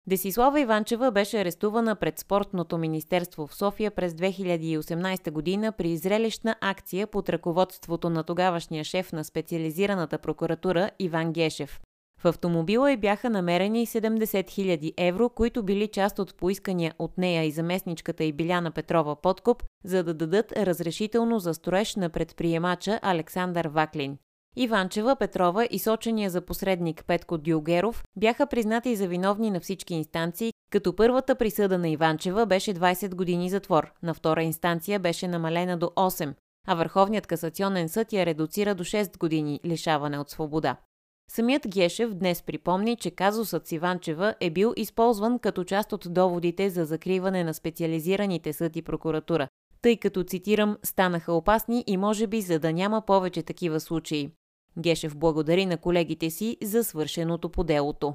Десислава 0.07 0.59
Иванчева 0.59 1.11
беше 1.11 1.41
арестувана 1.41 1.95
пред 1.95 2.19
Спортното 2.19 2.77
министерство 2.77 3.47
в 3.47 3.55
София 3.55 3.91
през 3.91 4.13
2018 4.13 5.31
година 5.31 5.71
при 5.71 5.97
зрелищна 5.97 6.55
акция 6.61 7.07
под 7.07 7.29
ръководството 7.29 8.09
на 8.09 8.23
тогавашния 8.23 8.83
шеф 8.83 9.13
на 9.13 9.23
специализираната 9.23 10.17
прокуратура 10.17 10.91
Иван 10.99 11.33
Гешев. 11.33 11.79
В 12.23 12.25
автомобила 12.25 12.91
й 12.91 12.97
бяха 12.97 13.29
намерени 13.29 13.87
70 13.87 14.25
000 14.25 14.93
евро, 14.97 15.29
които 15.29 15.63
били 15.63 15.87
част 15.87 16.19
от 16.19 16.35
поискания 16.35 16.93
от 16.99 17.17
нея 17.17 17.43
и 17.43 17.51
заместничката 17.51 18.23
и 18.23 18.33
Биляна 18.33 18.71
Петрова 18.71 19.15
подкуп, 19.15 19.63
за 19.83 20.03
да 20.03 20.13
дадат 20.13 20.51
разрешително 20.51 21.39
за 21.39 21.53
строеж 21.53 21.95
на 21.95 22.09
предприемача 22.09 22.99
Александър 23.01 23.67
Ваклин. 23.67 24.17
Иванчева, 24.55 25.15
Петрова 25.15 25.67
и 25.71 25.79
сочения 25.79 26.29
за 26.29 26.41
посредник 26.41 27.03
Петко 27.07 27.37
Дюлгеров 27.37 28.03
бяха 28.15 28.47
признати 28.47 28.95
за 28.95 29.07
виновни 29.07 29.51
на 29.51 29.59
всички 29.59 29.93
инстанции, 29.93 30.53
като 30.71 30.95
първата 30.95 31.35
присъда 31.35 31.77
на 31.77 31.89
Иванчева 31.89 32.45
беше 32.45 32.73
20 32.73 33.15
години 33.15 33.49
затвор, 33.49 33.91
на 34.03 34.13
втора 34.13 34.43
инстанция 34.43 34.99
беше 34.99 35.27
намалена 35.27 35.77
до 35.77 35.85
8, 35.85 36.33
а 36.67 36.75
Върховният 36.75 37.27
касационен 37.27 37.89
съд 37.89 38.13
я 38.13 38.25
редуцира 38.25 38.75
до 38.75 38.83
6 38.83 39.17
години 39.17 39.59
лишаване 39.65 40.19
от 40.19 40.29
свобода. 40.29 40.77
Самият 41.33 41.67
Гешев 41.67 42.13
днес 42.13 42.41
припомни, 42.41 42.95
че 42.95 43.11
казусът 43.11 43.67
с 43.67 43.71
Иванчева 43.71 44.35
е 44.39 44.49
бил 44.49 44.73
използван 44.77 45.39
като 45.39 45.63
част 45.63 45.93
от 45.93 46.07
доводите 46.09 46.69
за 46.69 46.85
закриване 46.85 47.43
на 47.43 47.53
специализираните 47.53 48.53
съд 48.53 48.75
и 48.75 48.81
прокуратура, 48.81 49.47
тъй 49.81 49.97
като, 49.97 50.23
цитирам, 50.23 50.77
станаха 50.83 51.33
опасни 51.33 51.83
и 51.87 51.97
може 51.97 52.27
би 52.27 52.41
за 52.41 52.59
да 52.59 52.73
няма 52.73 53.01
повече 53.01 53.43
такива 53.43 53.79
случаи. 53.79 54.29
Гешев 54.79 55.17
благодари 55.17 55.65
на 55.65 55.77
колегите 55.77 56.29
си 56.29 56.57
за 56.63 56.83
свършеното 56.83 57.49
по 57.49 57.63
делото. 57.63 58.13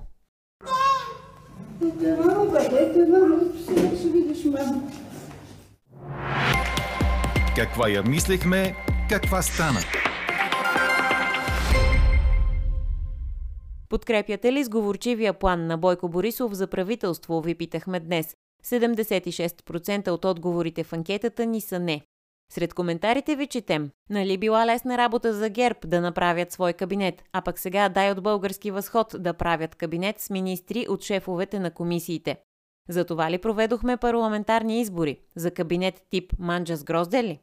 Каква 7.57 7.89
я 7.89 8.03
мислехме, 8.03 8.77
каква 9.09 9.43
стана? 9.43 9.81
Подкрепяте 13.89 14.53
ли 14.53 14.65
сговорчивия 14.65 15.33
план 15.33 15.67
на 15.67 15.79
Бойко 15.79 16.09
Борисов 16.09 16.53
за 16.53 16.67
правителство, 16.67 17.41
ви 17.41 17.55
питахме 17.55 18.01
днес. 18.01 18.37
76% 18.65 20.09
от 20.09 20.25
отговорите 20.25 20.85
в 20.85 20.93
анкетата 20.93 21.47
ни 21.47 21.61
са 21.61 21.79
не. 21.79 22.03
Сред 22.53 22.75
коментарите 22.75 23.37
ви 23.37 23.47
четем. 23.47 23.91
Нали 24.11 24.39
била 24.39 24.67
лесна 24.67 24.99
работа 24.99 25.35
за 25.35 25.49
ГЕРБ 25.49 25.79
да 25.87 26.01
направят 26.01 26.53
свой 26.53 26.73
кабинет, 26.73 27.23
а 27.33 27.43
пък 27.43 27.59
сега 27.59 27.89
дай 27.89 28.11
от 28.11 28.23
български 28.23 28.71
възход 28.71 29.15
да 29.19 29.35
правят 29.35 29.75
кабинет 29.75 30.21
с 30.21 30.31
министри 30.31 30.87
от 30.89 31.03
шефовете 31.03 31.59
на 31.59 31.71
комисиите. 31.71 32.37
За 32.89 33.05
това 33.05 33.31
ли 33.31 33.39
проведохме 33.39 33.97
парламентарни 33.97 34.81
избори? 34.81 35.21
За 35.37 35.51
кабинет 35.51 36.03
тип 36.11 36.33
манджа 36.39 36.77
с 36.77 36.85
грозде 36.85 37.25
ли? 37.25 37.41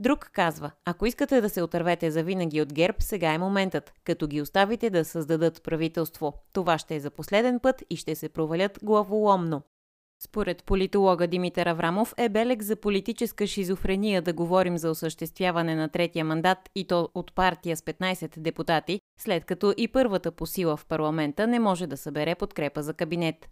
Друг 0.00 0.30
казва, 0.32 0.70
ако 0.84 1.06
искате 1.06 1.40
да 1.40 1.48
се 1.48 1.62
отървете 1.62 2.10
завинаги 2.10 2.60
от 2.60 2.72
ГЕРБ, 2.72 2.96
сега 3.00 3.32
е 3.32 3.38
моментът, 3.38 3.92
като 4.04 4.26
ги 4.26 4.40
оставите 4.40 4.90
да 4.90 5.04
създадат 5.04 5.62
правителство. 5.62 6.34
Това 6.52 6.78
ще 6.78 6.96
е 6.96 7.00
за 7.00 7.10
последен 7.10 7.60
път 7.60 7.82
и 7.90 7.96
ще 7.96 8.14
се 8.14 8.28
провалят 8.28 8.78
главоломно. 8.82 9.62
Според 10.24 10.64
политолога 10.64 11.26
Димитър 11.26 11.66
Аврамов 11.66 12.14
е 12.16 12.28
белег 12.28 12.62
за 12.62 12.76
политическа 12.76 13.46
шизофрения 13.46 14.22
да 14.22 14.32
говорим 14.32 14.78
за 14.78 14.90
осъществяване 14.90 15.74
на 15.74 15.88
третия 15.88 16.24
мандат 16.24 16.58
и 16.74 16.86
то 16.86 17.08
от 17.14 17.34
партия 17.34 17.76
с 17.76 17.82
15 17.82 18.38
депутати, 18.38 19.00
след 19.20 19.44
като 19.44 19.74
и 19.76 19.88
първата 19.88 20.32
по 20.32 20.46
сила 20.46 20.76
в 20.76 20.86
парламента 20.86 21.46
не 21.46 21.58
може 21.58 21.86
да 21.86 21.96
събере 21.96 22.34
подкрепа 22.34 22.82
за 22.82 22.94
кабинет. 22.94 23.48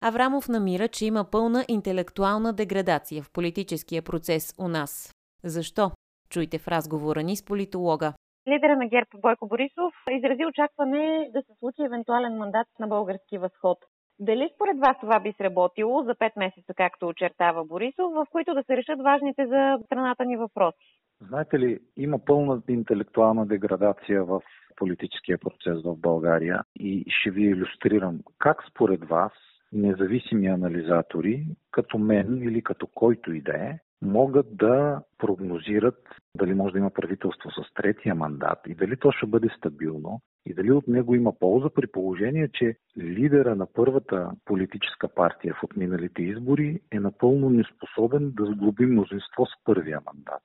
Аврамов 0.00 0.48
намира, 0.48 0.88
че 0.88 1.06
има 1.06 1.24
пълна 1.24 1.64
интелектуална 1.68 2.52
деградация 2.52 3.22
в 3.22 3.30
политическия 3.30 4.02
процес 4.02 4.54
у 4.58 4.68
нас. 4.68 5.14
Защо? 5.44 5.90
Чуйте 6.30 6.58
в 6.58 6.68
разговора 6.68 7.22
ни 7.22 7.36
с 7.36 7.44
политолога. 7.44 8.12
Лидера 8.48 8.76
на 8.76 8.88
ГЕРБ 8.88 9.08
Бойко 9.22 9.48
Борисов 9.48 9.94
изрази 10.10 10.46
очакване 10.46 11.30
да 11.32 11.42
се 11.42 11.52
случи 11.58 11.82
евентуален 11.82 12.36
мандат 12.36 12.66
на 12.80 12.86
български 12.86 13.38
възход. 13.38 13.78
Дали 14.20 14.50
според 14.54 14.78
вас 14.78 14.96
това 15.00 15.20
би 15.20 15.32
сработило 15.32 16.02
за 16.02 16.14
5 16.14 16.30
месеца, 16.36 16.74
както 16.76 17.08
очертава 17.08 17.64
Борисов, 17.64 18.12
в 18.12 18.26
които 18.32 18.54
да 18.54 18.62
се 18.62 18.76
решат 18.76 19.02
важните 19.02 19.46
за 19.46 19.78
страната 19.86 20.24
ни 20.24 20.36
въпроси? 20.36 21.00
Знаете 21.20 21.58
ли, 21.58 21.78
има 21.96 22.18
пълна 22.18 22.62
интелектуална 22.68 23.46
деградация 23.46 24.24
в 24.24 24.42
политическия 24.76 25.38
процес 25.38 25.82
в 25.84 25.96
България 25.96 26.62
и 26.76 27.04
ще 27.08 27.30
ви 27.30 27.42
иллюстрирам 27.42 28.20
как 28.38 28.64
според 28.70 29.04
вас 29.04 29.32
независими 29.72 30.46
анализатори, 30.46 31.46
като 31.70 31.98
мен 31.98 32.42
или 32.42 32.62
като 32.62 32.86
който 32.86 33.32
и 33.32 33.40
да 33.40 33.56
е, 33.56 33.78
могат 34.02 34.56
да 34.56 35.02
прогнозират 35.18 36.08
дали 36.34 36.54
може 36.54 36.72
да 36.72 36.78
има 36.78 36.90
правителство 36.90 37.50
с 37.50 37.74
третия 37.74 38.14
мандат 38.14 38.58
и 38.66 38.74
дали 38.74 38.96
то 38.96 39.12
ще 39.12 39.26
бъде 39.26 39.48
стабилно 39.56 40.20
и 40.46 40.54
дали 40.54 40.72
от 40.72 40.88
него 40.88 41.14
има 41.14 41.32
полза 41.38 41.70
при 41.70 41.86
положение, 41.86 42.48
че 42.52 42.76
лидера 42.98 43.54
на 43.54 43.66
първата 43.72 44.30
политическа 44.44 45.08
партия 45.08 45.54
в 45.54 45.64
отминалите 45.64 46.22
избори 46.22 46.80
е 46.92 47.00
напълно 47.00 47.50
неспособен 47.50 48.32
да 48.36 48.44
сглоби 48.44 48.86
мнозинство 48.86 49.46
с 49.46 49.64
първия 49.64 50.00
мандат. 50.06 50.42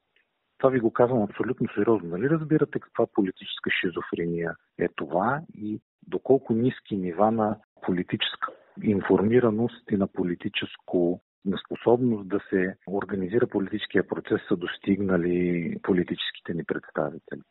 Това 0.58 0.70
ви 0.70 0.80
го 0.80 0.94
казвам 0.94 1.24
абсолютно 1.24 1.68
сериозно. 1.76 2.10
Нали 2.10 2.30
разбирате 2.30 2.80
каква 2.80 3.06
политическа 3.14 3.70
шизофрения 3.82 4.56
е 4.80 4.88
това 4.96 5.42
и 5.58 5.80
доколко 6.08 6.54
ниски 6.54 6.98
нива 6.98 7.32
на 7.32 7.58
политическа 7.82 8.52
информираност 8.84 9.92
и 9.92 9.98
на 9.98 10.08
политическо 10.08 11.22
неспособност 11.46 12.30
да 12.30 12.40
се 12.50 12.76
организира 12.88 13.48
политическия 13.48 14.08
процес 14.08 14.42
са 14.48 14.56
достигнали 14.56 15.78
политическите 15.84 16.54
ни 16.54 16.64
представители. 16.64 17.42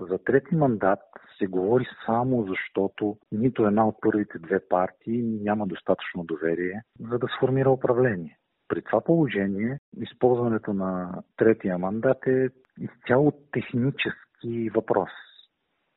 За 0.00 0.18
трети 0.18 0.54
мандат 0.54 0.98
се 1.38 1.46
говори 1.46 1.86
само 2.06 2.46
защото 2.48 3.16
нито 3.32 3.66
една 3.66 3.88
от 3.88 3.96
първите 4.00 4.38
две 4.38 4.68
партии 4.68 5.22
няма 5.22 5.66
достатъчно 5.66 6.24
доверие, 6.24 6.82
за 7.00 7.18
да 7.18 7.26
сформира 7.36 7.70
управление. 7.70 8.38
При 8.68 8.82
това 8.82 9.00
положение 9.00 9.78
използването 10.00 10.72
на 10.72 11.22
третия 11.36 11.78
мандат 11.78 12.26
е 12.26 12.48
изцяло 12.80 13.32
технически 13.52 14.70
въпрос. 14.74 15.10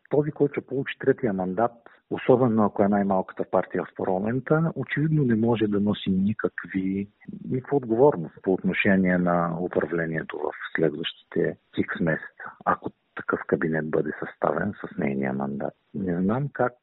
Този, 0.10 0.32
който 0.32 0.62
получи 0.62 1.00
третия 1.00 1.34
мандат, 1.34 1.72
особено 2.10 2.66
ако 2.66 2.84
е 2.84 2.88
най-малката 2.88 3.44
партия 3.52 3.84
в 3.84 3.96
парламента, 3.96 4.72
очевидно 4.76 5.24
не 5.24 5.36
може 5.36 5.68
да 5.68 5.80
носи 5.80 6.10
никакви, 6.10 7.08
никаква 7.50 7.78
отговорност 7.78 8.36
по 8.44 8.54
отношение 8.54 9.18
на 9.18 9.58
управлението 9.62 10.38
в 10.38 10.52
следващите 10.76 11.58
хикс 11.76 12.00
месеца, 12.00 12.52
ако 12.66 12.90
такъв 13.16 13.40
кабинет 13.48 13.90
бъде 13.90 14.12
съставен 14.20 14.74
с 14.74 14.98
нейния 14.98 15.34
мандат. 15.34 15.74
Не 15.94 16.22
знам 16.22 16.50
как 16.54 16.74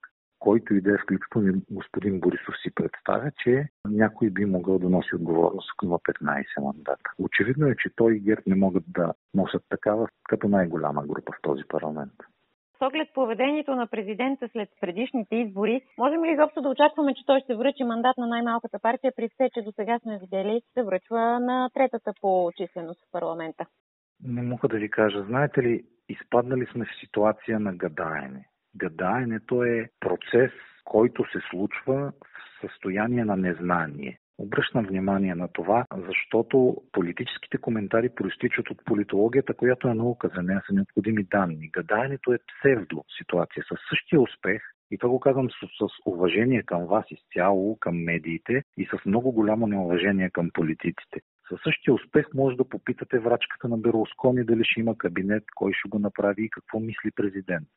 който 0.44 0.74
и 0.74 0.80
да 0.80 0.94
е, 0.94 0.98
включително 0.98 1.62
господин 1.70 2.20
Борисов 2.20 2.54
си 2.62 2.70
представя, 2.74 3.30
че 3.38 3.68
някой 3.88 4.30
би 4.30 4.44
могъл 4.44 4.78
да 4.78 4.88
носи 4.88 5.14
отговорност, 5.14 5.70
ако 5.74 5.86
има 5.86 5.98
15 5.98 6.44
мандата. 6.62 7.10
Очевидно 7.18 7.66
е, 7.66 7.76
че 7.78 7.90
той 7.96 8.16
и 8.16 8.20
ГЕРБ 8.20 8.42
не 8.46 8.54
могат 8.54 8.84
да 8.88 9.14
носят 9.34 9.62
такава 9.68 10.08
като 10.28 10.48
най-голяма 10.48 11.06
група 11.06 11.32
в 11.32 11.42
този 11.42 11.62
парламент. 11.68 12.12
С 12.78 12.86
оглед 12.86 13.08
поведението 13.14 13.74
на 13.74 13.86
президента 13.86 14.48
след 14.52 14.68
предишните 14.80 15.36
избори, 15.36 15.80
можем 15.98 16.24
ли 16.24 16.32
изобщо 16.32 16.62
да 16.62 16.68
очакваме, 16.68 17.14
че 17.14 17.26
той 17.26 17.40
ще 17.40 17.54
връчи 17.54 17.84
мандат 17.84 18.16
на 18.18 18.26
най-малката 18.26 18.78
партия, 18.78 19.12
при 19.16 19.28
все, 19.28 19.50
че 19.54 19.62
до 19.62 19.72
сега 19.72 19.98
сме 19.98 20.18
видели, 20.18 20.62
се 20.74 20.82
връчва 20.82 21.40
на 21.40 21.70
третата 21.74 22.12
по 22.20 22.50
численост 22.56 23.00
в 23.00 23.12
парламента? 23.12 23.66
Не 24.24 24.42
мога 24.42 24.68
да 24.68 24.76
ви 24.76 24.90
кажа. 24.90 25.22
Знаете 25.22 25.62
ли, 25.62 25.84
изпаднали 26.08 26.66
сме 26.66 26.84
в 26.84 27.00
ситуация 27.00 27.60
на 27.60 27.74
гадаене. 27.74 28.48
Гадаенето 28.76 29.62
е 29.62 29.90
процес, 30.00 30.50
който 30.84 31.24
се 31.24 31.38
случва 31.50 32.12
в 32.24 32.60
състояние 32.60 33.24
на 33.24 33.36
незнание. 33.36 34.18
Обръщам 34.38 34.86
внимание 34.86 35.34
на 35.34 35.48
това, 35.48 35.84
защото 36.08 36.82
политическите 36.92 37.58
коментари 37.58 38.08
проистичат 38.08 38.70
от 38.70 38.84
политологията, 38.84 39.54
която 39.54 39.88
е 39.88 39.94
наука, 39.94 40.30
за 40.36 40.42
нея 40.42 40.62
са 40.66 40.74
необходими 40.74 41.24
данни. 41.24 41.68
Гадаенето 41.68 42.32
е 42.32 42.38
псевдо 42.38 43.04
ситуация. 43.18 43.64
Със 43.68 43.78
същия 43.90 44.20
успех 44.20 44.62
и 44.90 44.98
това 44.98 45.10
го 45.10 45.20
казвам 45.20 45.48
с, 45.50 45.54
с 45.54 45.88
уважение 46.06 46.62
към 46.62 46.86
вас 46.86 47.04
изцяло, 47.10 47.76
към 47.76 47.96
медиите 47.96 48.62
и 48.76 48.86
с 48.86 49.04
много 49.06 49.32
голямо 49.32 49.66
неуважение 49.66 50.30
към 50.30 50.50
политиците. 50.54 51.20
Със 51.48 51.60
същия 51.62 51.94
успех 51.94 52.26
може 52.34 52.56
да 52.56 52.68
попитате 52.68 53.18
врачката 53.18 53.68
на 53.68 53.78
Берлускони 53.78 54.44
дали 54.44 54.64
ще 54.64 54.80
има 54.80 54.98
кабинет, 54.98 55.44
кой 55.54 55.72
ще 55.72 55.88
го 55.88 55.98
направи 55.98 56.44
и 56.44 56.50
какво 56.50 56.80
мисли 56.80 57.10
президент. 57.16 57.68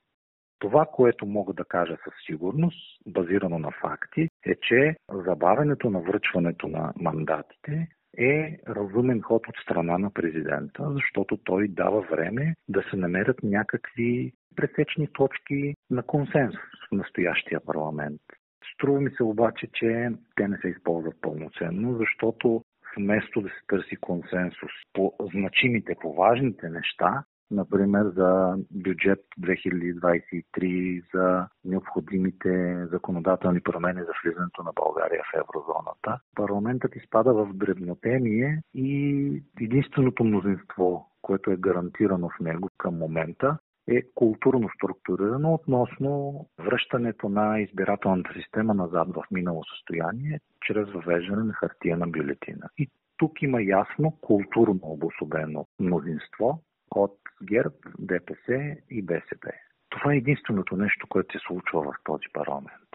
Това, 0.59 0.85
което 0.85 1.25
мога 1.25 1.53
да 1.53 1.65
кажа 1.65 1.97
със 2.03 2.13
сигурност, 2.25 3.01
базирано 3.07 3.59
на 3.59 3.71
факти, 3.71 4.29
е, 4.45 4.55
че 4.55 4.95
забавянето 5.13 5.89
на 5.89 5.99
връчването 5.99 6.67
на 6.67 6.93
мандатите 6.95 7.87
е 8.17 8.59
разумен 8.69 9.21
ход 9.21 9.47
от 9.47 9.55
страна 9.63 9.97
на 9.97 10.13
президента, 10.13 10.93
защото 10.93 11.37
той 11.37 11.67
дава 11.67 12.01
време 12.01 12.55
да 12.69 12.83
се 12.89 12.95
намерят 12.95 13.43
някакви 13.43 14.33
пресечни 14.55 15.07
точки 15.13 15.75
на 15.89 16.03
консенсус 16.03 16.59
в 16.89 16.95
настоящия 16.95 17.59
парламент. 17.65 18.21
Струва 18.73 19.01
ми 19.01 19.11
се 19.11 19.23
обаче, 19.23 19.67
че 19.73 20.09
те 20.35 20.47
не 20.47 20.57
се 20.57 20.67
използват 20.67 21.21
пълноценно, 21.21 21.97
защото 21.97 22.63
вместо 22.97 23.41
да 23.41 23.49
се 23.49 23.61
търси 23.67 23.95
консенсус 23.95 24.71
по 24.93 25.13
значимите, 25.33 25.95
по 26.01 26.13
важните 26.13 26.69
неща, 26.69 27.23
например 27.51 28.05
за 28.15 28.57
бюджет 28.71 29.19
2023, 29.41 31.03
за 31.13 31.47
необходимите 31.65 32.85
законодателни 32.91 33.61
промени 33.61 34.01
за 34.01 34.11
влизането 34.23 34.63
на 34.63 34.71
България 34.75 35.23
в 35.23 35.37
еврозоната. 35.37 36.19
Парламентът 36.35 36.95
изпада 36.95 37.33
в 37.33 37.53
дребнотемие 37.53 38.61
и 38.73 39.43
единственото 39.61 40.23
мнозинство, 40.23 41.09
което 41.21 41.51
е 41.51 41.57
гарантирано 41.57 42.29
в 42.29 42.39
него 42.39 42.69
към 42.77 42.97
момента, 42.97 43.57
е 43.87 44.01
културно 44.15 44.69
структурирано 44.75 45.53
относно 45.53 46.45
връщането 46.59 47.29
на 47.29 47.59
избирателната 47.59 48.33
система 48.33 48.73
назад 48.73 49.07
в 49.15 49.23
минало 49.31 49.63
състояние, 49.63 50.39
чрез 50.61 50.89
въвеждане 50.89 51.43
на 51.43 51.53
хартия 51.53 51.97
на 51.97 52.07
бюлетина. 52.07 52.69
И 52.77 52.89
тук 53.17 53.41
има 53.41 53.61
ясно 53.61 54.11
културно 54.21 54.79
обособено 54.83 55.65
мнозинство 55.79 56.63
от 56.91 57.19
ГЕРБ, 57.43 57.75
ДПС 57.99 58.75
и 58.89 59.01
БСП. 59.01 59.51
Това 59.89 60.13
е 60.13 60.17
единственото 60.17 60.75
нещо, 60.75 61.07
което 61.07 61.39
се 61.39 61.45
случва 61.47 61.81
в 61.81 61.95
този 62.03 62.25
парламент. 62.33 62.89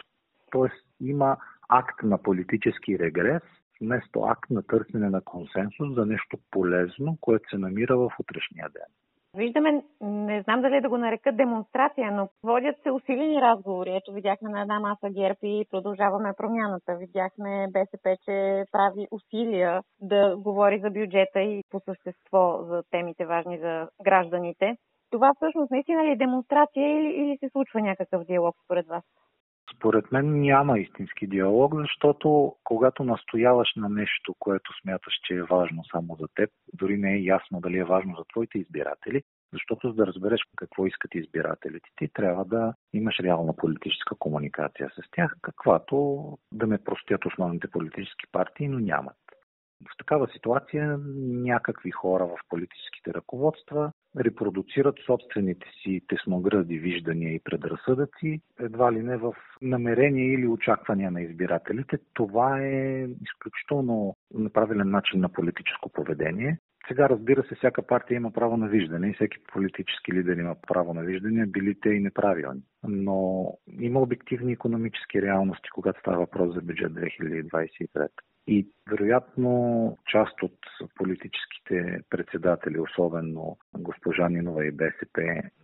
Тоест 0.50 0.86
има 1.00 1.36
акт 1.68 2.02
на 2.02 2.22
политически 2.22 2.98
регрес, 2.98 3.42
вместо 3.80 4.22
акт 4.22 4.50
на 4.50 4.62
търсене 4.62 5.10
на 5.10 5.20
консенсус 5.20 5.94
за 5.94 6.06
нещо 6.06 6.38
полезно, 6.50 7.18
което 7.20 7.50
се 7.50 7.58
намира 7.58 7.96
в 7.96 8.10
утрешния 8.18 8.68
ден. 8.68 9.01
Виждаме, 9.36 9.82
не 10.00 10.42
знам 10.42 10.60
дали 10.62 10.80
да 10.80 10.88
го 10.88 10.98
нарека 10.98 11.32
демонстрация, 11.32 12.12
но 12.12 12.28
водят 12.42 12.76
се 12.82 12.90
усилени 12.90 13.40
разговори. 13.40 13.96
Ето 13.96 14.12
видяхме 14.12 14.50
на 14.50 14.60
една 14.60 14.80
маса 14.80 15.10
ГЕРБ 15.10 15.38
и 15.42 15.66
продължаваме 15.70 16.32
промяната. 16.36 16.96
Видяхме 16.96 17.66
БСП, 17.70 18.16
че 18.24 18.64
прави 18.72 19.08
усилия 19.10 19.82
да 20.00 20.36
говори 20.36 20.80
за 20.80 20.90
бюджета 20.90 21.40
и 21.40 21.62
по 21.70 21.80
същество 21.80 22.62
за 22.62 22.82
темите 22.90 23.26
важни 23.26 23.58
за 23.58 23.88
гражданите. 24.04 24.76
Това 25.10 25.32
всъщност 25.36 25.70
наистина 25.70 26.04
ли 26.04 26.10
е 26.10 26.16
демонстрация 26.16 26.98
или, 26.98 27.08
или 27.08 27.38
се 27.38 27.48
случва 27.48 27.80
някакъв 27.80 28.24
диалог 28.24 28.56
според 28.64 28.86
вас? 28.86 29.04
Според 29.76 30.12
мен 30.12 30.40
няма 30.40 30.78
истински 30.78 31.26
диалог, 31.26 31.74
защото 31.74 32.56
когато 32.64 33.04
настояваш 33.04 33.72
на 33.76 33.88
нещо, 33.88 34.34
което 34.38 34.80
смяташ, 34.82 35.14
че 35.24 35.34
е 35.34 35.42
важно 35.42 35.84
само 35.84 36.16
за 36.20 36.26
теб, 36.34 36.50
дори 36.74 36.96
не 36.98 37.14
е 37.14 37.22
ясно 37.22 37.60
дали 37.60 37.78
е 37.78 37.84
важно 37.84 38.16
за 38.16 38.24
твоите 38.24 38.58
избиратели, 38.58 39.22
защото 39.52 39.88
за 39.88 39.94
да 39.94 40.06
разбереш 40.06 40.40
какво 40.56 40.86
искат 40.86 41.14
избирателите 41.14 41.88
ти, 41.96 42.08
трябва 42.08 42.44
да 42.44 42.74
имаш 42.92 43.20
реална 43.20 43.56
политическа 43.56 44.14
комуникация 44.18 44.90
с 44.90 45.10
тях, 45.10 45.34
каквато 45.42 46.38
да 46.52 46.66
ме 46.66 46.78
простят 46.78 47.24
основните 47.26 47.70
политически 47.70 48.26
партии, 48.32 48.68
но 48.68 48.78
нямат. 48.78 49.16
В 49.90 49.96
такава 49.98 50.28
ситуация 50.32 50.98
някакви 51.26 51.90
хора 51.90 52.26
в 52.26 52.38
политическите 52.48 53.14
ръководства 53.14 53.92
репродуцират 54.20 54.94
собствените 55.06 55.66
си 55.82 56.00
тесногради 56.08 56.78
виждания 56.78 57.34
и 57.34 57.40
предразсъдъци, 57.44 58.40
едва 58.60 58.92
ли 58.92 59.02
не 59.02 59.16
в 59.16 59.34
намерение 59.62 60.32
или 60.32 60.46
очаквания 60.46 61.10
на 61.10 61.22
избирателите. 61.22 61.98
Това 62.14 62.60
е 62.60 63.06
изключително 63.22 64.16
неправилен 64.34 64.90
начин 64.90 65.20
на 65.20 65.28
политическо 65.28 65.88
поведение. 65.88 66.58
Сега, 66.88 67.08
разбира 67.08 67.42
се, 67.42 67.54
всяка 67.54 67.82
партия 67.82 68.16
има 68.16 68.30
право 68.30 68.56
на 68.56 68.68
виждане 68.68 69.08
и 69.08 69.14
всеки 69.14 69.38
политически 69.52 70.12
лидер 70.12 70.36
има 70.36 70.56
право 70.68 70.94
на 70.94 71.02
виждане, 71.02 71.46
били 71.46 71.80
те 71.80 71.88
и 71.88 72.00
неправилни. 72.00 72.62
Но 72.88 73.46
има 73.80 74.00
обективни 74.00 74.52
економически 74.52 75.22
реалности, 75.22 75.68
когато 75.74 76.00
става 76.00 76.18
въпрос 76.18 76.54
за 76.54 76.60
бюджет 76.60 76.92
2023. 76.92 78.08
И 78.46 78.68
вероятно 78.90 79.98
част 80.06 80.42
от 80.42 80.58
политическите 80.94 82.00
председатели, 82.10 82.80
особено 82.80 83.58
госпожа 83.78 84.28
Нинова 84.28 84.66
и 84.66 84.70
БСП, 84.70 85.22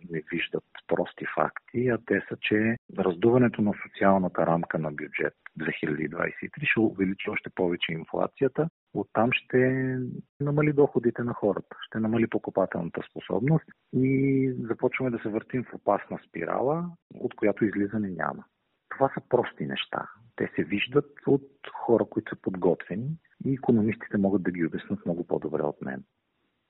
не 0.09 0.21
виждат 0.31 0.63
прости 0.87 1.25
факти, 1.35 1.87
а 1.87 1.97
те 2.05 2.21
са, 2.29 2.37
че 2.41 2.77
раздуването 2.99 3.61
на 3.61 3.73
социалната 3.83 4.45
рамка 4.45 4.79
на 4.79 4.91
бюджет 4.91 5.33
2023 5.59 6.49
ще 6.63 6.79
увеличи 6.79 7.29
още 7.29 7.49
повече 7.49 7.91
инфлацията, 7.91 8.69
оттам 8.93 9.29
ще 9.31 9.97
намали 10.39 10.73
доходите 10.73 11.23
на 11.23 11.33
хората, 11.33 11.75
ще 11.87 11.99
намали 11.99 12.27
покупателната 12.27 13.01
способност 13.09 13.65
и 13.93 14.53
започваме 14.59 15.11
да 15.11 15.19
се 15.19 15.29
въртим 15.29 15.63
в 15.63 15.73
опасна 15.73 16.19
спирала, 16.27 16.89
от 17.13 17.35
която 17.35 17.65
излизане 17.65 18.09
няма. 18.09 18.43
Това 18.89 19.11
са 19.13 19.21
прости 19.29 19.65
неща. 19.65 20.07
Те 20.35 20.51
се 20.55 20.63
виждат 20.63 21.11
от 21.27 21.49
хора, 21.73 22.05
които 22.05 22.35
са 22.35 22.41
подготвени 22.41 23.09
и 23.45 23.53
економистите 23.53 24.17
могат 24.17 24.43
да 24.43 24.51
ги 24.51 24.65
обяснат 24.65 25.05
много 25.05 25.27
по-добре 25.27 25.61
от 25.61 25.81
мен. 25.81 26.03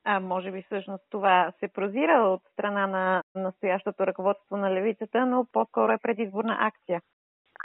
А 0.04 0.20
може 0.20 0.52
би 0.52 0.62
всъщност 0.62 1.04
това 1.10 1.52
се 1.60 1.68
прозира 1.68 2.12
от 2.12 2.42
страна 2.52 2.86
на 2.86 3.22
настоящото 3.34 4.06
ръководство 4.06 4.56
на 4.56 4.74
левицата, 4.74 5.26
но 5.26 5.46
по-скоро 5.52 5.92
е 5.92 5.98
предизборна 6.02 6.56
акция. 6.60 7.00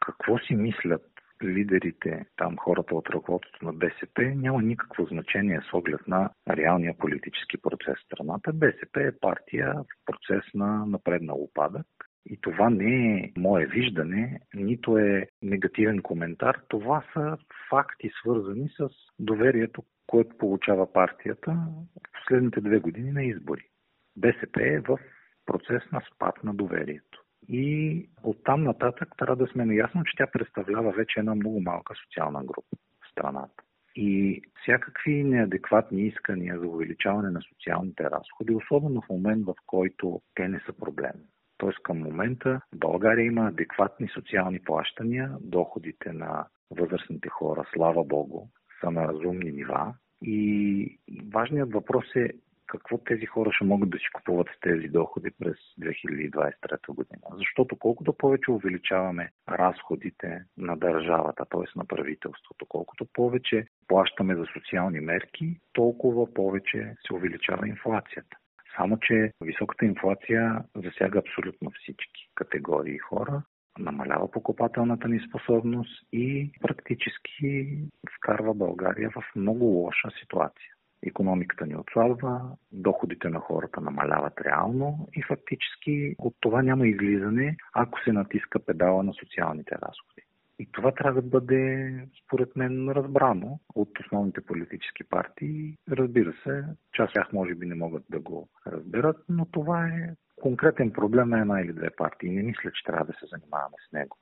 Какво 0.05 0.37
си 0.37 0.55
мислят 0.55 1.01
лидерите, 1.43 2.25
там 2.37 2.57
хората 2.57 2.95
от 2.95 3.09
ръководството 3.09 3.65
на 3.65 3.73
БСП, 3.73 4.21
няма 4.21 4.61
никакво 4.61 5.05
значение 5.05 5.61
с 5.69 5.73
оглед 5.73 6.07
на 6.07 6.29
реалния 6.49 6.97
политически 6.97 7.61
процес 7.61 7.95
в 7.99 8.05
страната. 8.05 8.53
БСП 8.53 9.03
е 9.03 9.19
партия 9.21 9.73
в 9.73 10.05
процес 10.05 10.43
на 10.53 10.85
напреднал 10.85 11.37
упадък 11.43 11.87
И 12.25 12.37
това 12.41 12.69
не 12.69 13.15
е 13.15 13.31
мое 13.37 13.65
виждане, 13.65 14.39
нито 14.53 14.97
е 14.97 15.27
негативен 15.41 16.01
коментар. 16.01 16.61
Това 16.67 17.03
са 17.13 17.37
факти, 17.69 18.11
свързани 18.21 18.69
с 18.77 18.89
доверието, 19.19 19.83
което 20.07 20.37
получава 20.37 20.93
партията 20.93 21.51
в 21.51 22.11
последните 22.13 22.61
две 22.61 22.79
години 22.79 23.11
на 23.11 23.23
избори. 23.23 23.69
БСП 24.17 24.61
е 24.63 24.79
в 24.79 24.99
процес 25.45 25.83
на 25.91 26.01
спад 26.13 26.43
на 26.43 26.53
доверието. 26.53 27.23
И 27.47 28.09
оттам 28.23 28.63
нататък 28.63 29.09
трябва 29.17 29.35
да 29.35 29.47
сме 29.47 29.65
наясно, 29.65 30.03
че 30.03 30.17
тя 30.17 30.27
представлява 30.27 30.91
вече 30.91 31.19
една 31.19 31.35
много 31.35 31.61
малка 31.61 31.93
социална 31.95 32.43
група 32.43 32.77
в 33.03 33.11
страната. 33.11 33.63
И 33.95 34.41
всякакви 34.61 35.23
неадекватни 35.23 36.01
искания 36.01 36.59
за 36.59 36.67
увеличаване 36.67 37.29
на 37.29 37.41
социалните 37.41 38.03
разходи, 38.03 38.55
особено 38.55 39.01
в 39.01 39.09
момент, 39.09 39.45
в 39.45 39.55
който 39.65 40.21
те 40.35 40.47
не 40.47 40.59
са 40.59 40.73
проблем. 40.73 41.13
Тоест 41.57 41.83
към 41.83 41.97
момента 41.97 42.61
в 42.75 42.77
България 42.77 43.25
има 43.25 43.47
адекватни 43.47 44.07
социални 44.07 44.59
плащания, 44.59 45.31
доходите 45.41 46.13
на 46.13 46.45
възрастните 46.71 47.29
хора, 47.29 47.65
слава 47.73 48.03
Богу, 48.03 48.47
са 48.81 48.91
на 48.91 49.07
разумни 49.07 49.51
нива. 49.51 49.93
И 50.21 50.99
важният 51.33 51.73
въпрос 51.73 52.15
е 52.15 52.29
какво 52.67 52.97
тези 52.97 53.25
хора 53.25 53.51
ще 53.51 53.65
могат 53.65 53.89
да 53.89 53.97
си 53.97 54.05
купуват 54.13 54.47
с 54.47 54.59
тези 54.59 54.87
доходи 54.87 55.31
през 55.39 55.55
2023 55.79 56.87
година. 56.87 57.21
Защото 57.31 57.79
колкото 57.79 58.13
повече 58.13 58.51
увеличаваме 58.51 59.31
разходите 59.49 60.43
на 60.57 60.77
държавата, 60.77 61.45
т.е. 61.49 61.79
на 61.79 61.85
правителството, 61.85 62.65
колкото 62.65 63.05
повече 63.13 63.67
плащаме 63.87 64.35
за 64.35 64.45
социални 64.53 64.99
мерки, 64.99 65.59
толкова 65.73 66.33
повече 66.33 66.95
се 67.07 67.13
увеличава 67.13 67.67
инфлацията. 67.67 68.37
Само, 68.77 68.97
че 69.01 69.31
високата 69.41 69.85
инфлация 69.85 70.63
засяга 70.75 71.19
абсолютно 71.19 71.71
всички 71.71 72.29
категории 72.35 72.97
хора, 72.97 73.43
намалява 73.79 74.31
покупателната 74.31 75.07
ни 75.07 75.19
способност 75.29 76.07
и 76.13 76.51
практически 76.61 77.77
вкарва 78.17 78.53
България 78.53 79.09
в 79.09 79.23
много 79.35 79.65
лоша 79.65 80.09
ситуация. 80.19 80.71
Економиката 81.07 81.65
ни 81.65 81.75
отслабва, 81.75 82.41
доходите 82.71 83.29
на 83.29 83.39
хората 83.39 83.81
намаляват 83.81 84.41
реално 84.45 85.07
и 85.13 85.23
фактически 85.23 86.15
от 86.17 86.35
това 86.39 86.61
няма 86.61 86.87
излизане, 86.87 87.57
ако 87.73 87.99
се 87.99 88.11
натиска 88.11 88.65
педала 88.65 89.03
на 89.03 89.13
социалните 89.13 89.75
разходи. 89.75 90.24
И 90.59 90.71
това 90.71 90.91
трябва 90.91 91.21
да 91.21 91.27
бъде, 91.27 91.93
според 92.25 92.55
мен, 92.55 92.89
разбрано 92.89 93.59
от 93.75 93.89
основните 93.99 94.41
политически 94.41 95.03
партии. 95.03 95.77
Разбира 95.91 96.33
се, 96.43 96.63
част 96.93 97.09
от 97.09 97.13
тях 97.13 97.33
може 97.33 97.55
би 97.55 97.65
не 97.65 97.75
могат 97.75 98.03
да 98.09 98.19
го 98.19 98.49
разберат, 98.67 99.17
но 99.29 99.45
това 99.45 99.87
е 99.87 100.15
конкретен 100.41 100.91
проблем 100.91 101.29
на 101.29 101.39
една 101.39 101.61
или 101.61 101.73
две 101.73 101.89
партии. 101.89 102.29
Не 102.29 102.43
мисля, 102.43 102.71
че 102.71 102.83
трябва 102.85 103.05
да 103.05 103.13
се 103.13 103.25
занимаваме 103.25 103.75
с 103.89 103.91
него. 103.93 104.17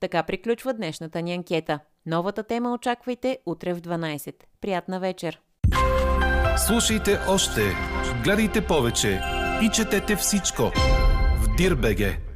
Така 0.00 0.22
приключва 0.22 0.74
днешната 0.74 1.22
ни 1.22 1.34
анкета. 1.34 1.80
Новата 2.06 2.42
тема 2.42 2.74
очаквайте 2.74 3.38
утре 3.46 3.74
в 3.74 3.80
12. 3.80 4.34
Приятна 4.60 5.00
вечер! 5.00 5.40
Слушайте 6.56 7.10
още, 7.28 7.60
гледайте 8.24 8.66
повече 8.68 9.20
и 9.62 9.70
четете 9.74 10.16
всичко 10.16 10.62
в 11.42 11.56
Дирбеге. 11.56 12.29